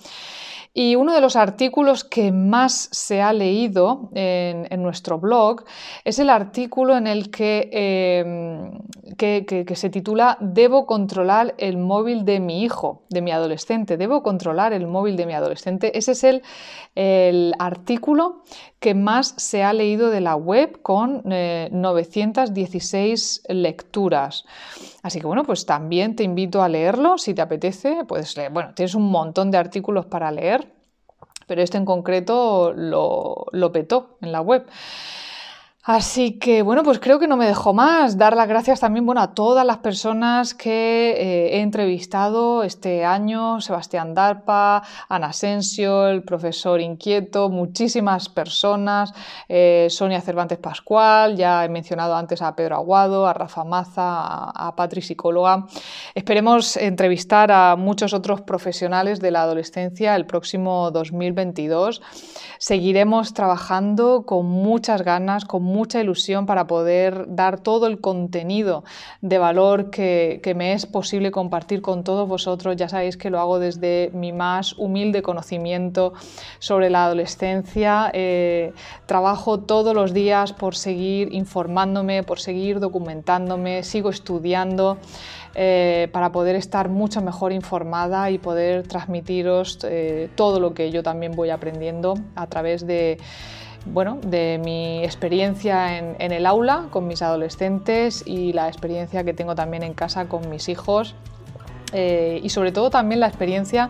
Y 0.73 0.95
uno 0.95 1.15
de 1.15 1.21
los 1.21 1.35
artículos 1.35 2.03
que 2.03 2.31
más 2.31 2.89
se 2.91 3.19
ha 3.19 3.33
leído 3.33 4.11
en, 4.13 4.83
nuestro 4.83 5.17
blog 5.17 5.63
es 6.03 6.19
el 6.19 6.29
artículo 6.29 6.95
en 6.95 7.07
el 7.07 7.31
em, 7.41 8.77
que, 9.17 9.65
que, 9.65 9.75
se 9.75 9.89
titula 9.89 10.37
Debo 10.39 10.85
controlar 10.85 11.55
el 11.57 11.77
móvil 11.77 12.25
de 12.25 12.39
mi 12.39 12.61
hijo, 12.61 13.01
de 13.09 13.23
mi 13.23 13.31
adolescente. 13.31 13.97
Debo 13.97 14.21
controlar 14.21 14.71
el 14.71 14.85
móvil 14.85 15.17
de 15.17 15.25
mi 15.25 15.33
adolescente. 15.33 15.97
Ese 15.97 16.11
es 16.11 16.23
el, 16.23 16.43
el 16.93 17.55
artículo 17.57 18.43
que 18.79 18.93
más 18.93 19.33
se 19.37 19.63
ha 19.63 19.73
leído 19.73 20.11
de 20.11 20.21
la 20.21 20.35
web 20.35 20.79
con 20.83 21.23
916 21.25 23.41
eh, 23.47 23.53
lecturas. 23.55 24.45
Así 25.07 25.21
que 25.21 25.25
bueno, 25.25 25.45
pues 25.45 25.65
también 25.65 26.17
te 26.17 26.23
invito 26.23 26.61
a 26.61 26.67
leerlo 26.67 27.17
si 27.17 27.33
te 27.33 27.41
apetece. 27.41 28.03
Puedes 28.05 28.35
leer, 28.35 28.51
bueno, 28.51 28.73
tienes 28.73 28.93
un 28.93 29.09
montón 29.09 29.51
de 29.51 29.57
artículos 29.57 30.05
para 30.05 30.29
leer, 30.31 30.73
pero 31.47 31.61
este 31.61 31.77
en 31.77 31.85
concreto 31.85 32.73
lo, 32.75 33.45
lo 33.53 33.71
petó 33.71 34.17
en 34.19 34.33
la 34.33 34.41
web. 34.41 34.67
Así 35.87 36.37
que 36.37 36.63
bueno, 36.63 36.83
pues 36.83 36.99
creo 36.99 37.17
que 37.17 37.29
no 37.29 37.37
me 37.37 37.47
dejo 37.47 37.73
más. 37.73 38.17
Dar 38.17 38.35
las 38.35 38.49
gracias 38.49 38.81
también 38.81 39.05
bueno, 39.05 39.21
a 39.21 39.33
todas 39.33 39.65
las 39.65 39.77
personas 39.77 40.53
que 40.53 41.11
eh, 41.11 41.55
he 41.55 41.61
entrevistado 41.61 42.63
este 42.63 43.05
año, 43.05 43.61
Sebastián 43.61 44.13
Darpa, 44.13 44.83
Ana 45.07 45.27
Asensio, 45.27 46.09
el 46.09 46.23
profesor 46.23 46.81
Inquieto, 46.81 47.47
muchísimas 47.47 48.27
personas, 48.27 49.13
eh, 49.47 49.87
Sonia 49.89 50.19
Cervantes 50.19 50.57
Pascual, 50.57 51.37
ya 51.37 51.63
he 51.63 51.69
mencionado 51.69 52.17
antes 52.17 52.41
a 52.41 52.53
Pedro 52.53 52.75
Aguado, 52.75 53.25
a 53.25 53.33
Rafa 53.33 53.63
Maza, 53.63 54.03
a, 54.03 54.67
a 54.67 54.75
Patri 54.75 55.01
Psicóloga. 55.01 55.67
Esperemos 56.13 56.75
entrevistar 56.75 57.49
a 57.49 57.77
muchos 57.77 58.13
otros 58.13 58.41
profesionales 58.41 59.21
de 59.21 59.31
la 59.31 59.43
adolescencia 59.43 60.17
el 60.17 60.25
próximo 60.25 60.91
2022. 60.91 62.01
Seguiremos 62.57 63.33
trabajando 63.33 64.25
con 64.25 64.47
muchas 64.47 65.03
ganas, 65.03 65.45
con 65.45 65.76
mucha 65.77 66.01
ilusión 66.01 66.47
para 66.47 66.65
poder 66.65 67.25
dar 67.27 67.59
todo 67.59 67.85
el 67.85 68.01
contenido 68.01 68.83
de 69.21 69.37
valor 69.37 69.91
que, 69.91 70.41
me 70.55 70.73
es 70.73 70.87
posible 70.87 71.29
compartir 71.29 71.81
con 71.81 72.03
todos 72.03 72.27
vosotros. 72.27 72.75
Ya 72.75 72.89
sabéis 72.89 73.15
que 73.15 73.29
lo 73.29 73.39
hago 73.39 73.59
desde 73.59 74.09
mi 74.13 74.31
más 74.31 74.73
humilde 74.77 75.21
conocimiento 75.21 76.13
sobre 76.57 76.89
la 76.89 77.05
adolescencia. 77.05 78.09
Eh, 78.13 78.73
trabajo 79.05 79.59
todos 79.59 79.93
los 79.93 80.13
días 80.13 80.51
por 80.51 80.75
seguir 80.75 81.31
informándome, 81.33 82.23
por 82.23 82.39
seguir 82.39 82.79
documentándome, 82.79 83.83
sigo 83.83 84.09
estudiando. 84.09 84.97
Eh, 85.59 86.07
para 86.11 86.31
poder 86.31 86.55
estar 86.55 86.87
mucho 86.87 87.19
mejor 87.21 87.51
informada 87.51 88.29
y 88.29 88.37
poder 88.37 88.87
transmitiros 88.87 89.79
eh, 89.83 90.29
todo 90.35 90.59
lo 90.59 90.75
que 90.75 90.91
yo 90.91 91.01
también 91.01 91.31
voy 91.31 91.49
aprendiendo 91.49 92.13
a 92.35 92.45
través 92.45 92.85
de 92.85 93.17
bueno, 93.93 94.19
de 94.25 94.59
mi 94.63 95.03
experiencia 95.03 95.97
en, 95.97 96.31
el 96.31 96.45
aula 96.45 96.87
con 96.89 97.07
mis 97.07 97.21
adolescentes 97.21 98.23
y 98.25 98.53
la 98.53 98.67
experiencia 98.67 99.23
que 99.23 99.33
tengo 99.33 99.55
también 99.55 99.83
en 99.83 99.93
casa 99.93 100.27
con 100.27 100.49
mis 100.49 100.69
hijos. 100.69 101.15
Eh, 101.93 102.41
y 102.43 102.49
sobre 102.49 102.73
todo 102.73 102.89
también 102.89 103.21
la 103.21 103.27
experiencia 103.27 103.89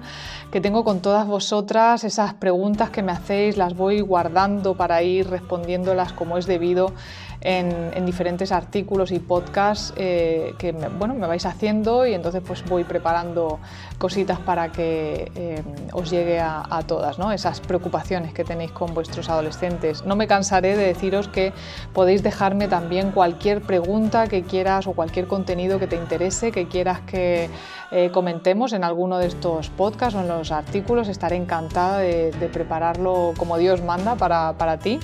que 0.51 0.61
tengo 0.61 0.83
con 0.83 1.01
todas 1.01 1.25
vosotras, 1.25 2.03
esas 2.03 2.35
preguntas 2.35 2.91
que 2.91 3.01
me 3.01 3.11
hacéis 3.11 3.57
las 3.57 3.75
voy 3.75 4.01
guardando 4.01 4.75
para 4.75 5.01
ir 5.01 5.27
respondiéndolas 5.27 6.13
como 6.13 6.37
es 6.37 6.45
debido 6.45 6.93
en, 7.41 8.05
diferentes 8.05 8.51
artículos 8.51 9.11
y 9.11 9.19
podcasts 9.19 9.93
eh, 9.97 10.53
que 10.57 10.73
me, 10.73 10.87
bueno, 10.87 11.13
me 11.13 11.27
vais 11.27 11.45
haciendo 11.45 12.07
y 12.07 12.13
entonces 12.13 12.41
pues 12.45 12.63
voy 12.65 12.83
preparando 12.83 13.59
cositas 13.97 14.39
para 14.39 14.71
que 14.71 15.31
eh, 15.35 15.61
os 15.91 16.09
llegue 16.09 16.39
a, 16.39 16.63
todas, 16.87 17.19
¿no? 17.19 17.31
esas 17.31 17.59
preocupaciones 17.59 18.33
que 18.33 18.43
tenéis 18.43 18.71
con 18.71 18.93
vuestros 18.93 19.29
adolescentes. 19.29 20.05
No 20.05 20.15
me 20.15 20.27
cansaré 20.27 20.77
de 20.77 20.85
deciros 20.85 21.27
que 21.27 21.53
podéis 21.93 22.23
dejarme 22.23 22.67
también 22.67 23.11
cualquier 23.11 23.61
pregunta 23.61 24.27
que 24.27 24.43
quieras 24.43 24.87
o 24.87 24.93
cualquier 24.93 25.27
contenido 25.27 25.79
que 25.79 25.87
te 25.87 25.95
interese, 25.95 26.51
que 26.51 26.67
quieras 26.67 27.01
que 27.01 27.49
eh, 27.91 28.09
comentemos 28.13 28.73
en 28.73 28.83
alguno 28.83 29.17
de 29.17 29.27
estos 29.27 29.69
podcasts 29.69 30.15
o 30.15 30.21
en 30.21 30.27
los 30.27 30.51
artículos. 30.51 31.07
Estaré 31.07 31.35
encantada 31.35 31.99
de, 31.99 32.31
prepararlo 32.53 33.33
como 33.37 33.57
Dios 33.57 33.81
manda 33.81 34.15
para, 34.15 34.53
para 34.57 34.77
ti 34.77 34.99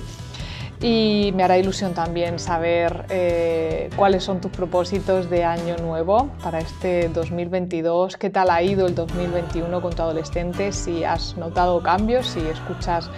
y 0.84 1.32
me 1.34 1.42
hará 1.42 1.56
ilusión 1.56 1.94
también 1.94 2.38
saber 2.38 3.06
eh, 3.08 3.88
cuáles 3.96 4.22
son 4.22 4.42
tus 4.42 4.50
propósitos 4.50 5.30
de 5.30 5.42
año 5.42 5.78
nuevo 5.78 6.28
para 6.42 6.58
este 6.58 7.08
2022, 7.08 8.18
qué 8.18 8.28
tal 8.28 8.50
ha 8.50 8.62
ido 8.62 8.86
el 8.86 8.94
2021 8.94 9.80
con 9.80 9.94
tu 9.94 10.02
adolescente, 10.02 10.72
si 10.72 11.02
has 11.02 11.38
notado 11.38 11.82
cambios, 11.82 12.26
si 12.26 12.40
escuchas 12.40 13.08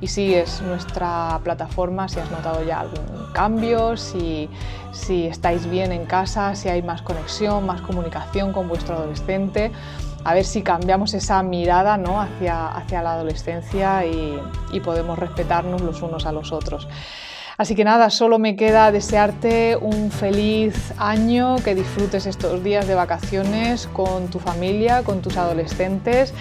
y 0.00 0.06
sigues 0.06 0.62
nuestra 0.62 1.40
plataforma, 1.42 2.08
si 2.08 2.20
has 2.20 2.30
notado 2.30 2.62
ya 2.62 2.78
algún 2.78 3.32
cambio, 3.32 3.96
si, 3.96 4.48
si 4.92 5.26
estáis 5.26 5.68
bien 5.68 5.90
en 5.90 6.06
casa, 6.06 6.54
si 6.54 6.68
hay 6.68 6.82
más 6.82 7.02
conexión, 7.02 7.66
más 7.66 7.80
comunicación 7.80 8.52
con 8.52 8.68
vuestro 8.68 8.94
adolescente 8.94 9.72
a 10.26 10.34
ver 10.34 10.44
si 10.44 10.62
cambiamos 10.62 11.14
esa 11.14 11.40
mirada 11.44 11.96
¿no? 11.96 12.20
hacia, 12.20 12.66
hacia 12.66 13.00
la 13.00 13.12
adolescencia 13.12 14.04
y, 14.04 14.40
podemos 14.84 15.18
respetarnos 15.18 15.80
los 15.80 16.02
unos 16.02 16.26
a 16.26 16.32
los 16.32 16.52
otros. 16.52 16.86
Así 17.58 17.74
que 17.74 17.84
nada, 17.84 18.10
solo 18.10 18.38
me 18.38 18.54
queda 18.54 18.92
desearte 18.92 19.76
un 19.80 20.10
feliz 20.10 20.92
año, 20.98 21.56
que 21.64 21.74
disfrutes 21.74 22.26
estos 22.26 22.62
días 22.62 22.86
de 22.86 22.94
vacaciones 22.94 23.88
con 23.92 24.28
tu 24.28 24.38
familia, 24.38 25.02
con 25.02 25.22
tus 25.22 25.36
adolescentes 25.36 26.34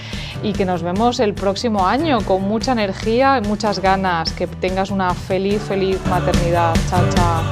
y 0.44 0.54
que 0.54 0.66
nos 0.66 0.84
vemos 0.84 1.20
el 1.20 1.34
próximo 1.34 1.88
año 1.88 2.20
con 2.26 2.42
mucha 2.42 2.74
energía 2.74 3.40
y 3.42 3.48
muchas 3.48 3.80
ganas. 3.80 4.32
Que 4.34 4.48
tengas 4.48 4.92
una 4.92 5.14
feliz, 5.14 5.62
feliz 5.62 6.00
maternidad. 6.08 6.74
Chao, 6.90 7.04
chao. 7.16 7.44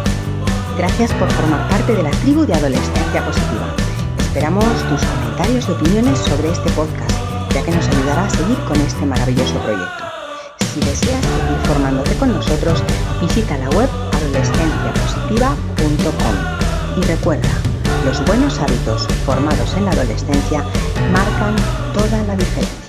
Gracias 0.78 1.13
por 1.13 1.32
formar 1.32 1.69
parte 1.69 1.96
de 1.96 2.04
la 2.04 2.12
tribu 2.12 2.46
de 2.46 2.54
Adolescencia 2.54 3.24
Positiva. 3.24 3.74
Esperamos 4.19 4.65
tus 4.89 5.02
comentarios 5.34 5.67
y 5.67 5.72
opiniones 5.72 6.19
sobre 6.19 6.52
este 6.52 6.69
podcast 6.72 7.12
ya 7.54 7.63
que 7.63 7.72
nos 7.72 7.88
ayudará 7.88 8.26
a 8.26 8.30
seguir 8.30 8.58
con 8.67 8.80
este 8.82 9.04
maravilloso 9.06 9.56
proyecto. 9.60 10.04
Si 10.74 10.80
deseas 10.80 11.26
seguir 11.26 11.58
formándote 11.65 12.15
con 12.17 12.34
nosotros, 12.34 12.84
visita 13.22 13.58
la 13.58 13.69
web 13.72 13.89
adolescenciapositiva.com 14.12 16.36
y 16.98 17.02
recuerda, 17.08 17.50
los 18.06 18.24
buenos 18.26 18.60
hábitos 18.60 19.08
formados 19.26 19.74
en 19.76 19.86
la 19.86 19.91
adolescencia 19.91 20.63
marcan 21.12 21.56
toda 21.93 22.22
la 22.24 22.36
diferencia. 22.36 22.83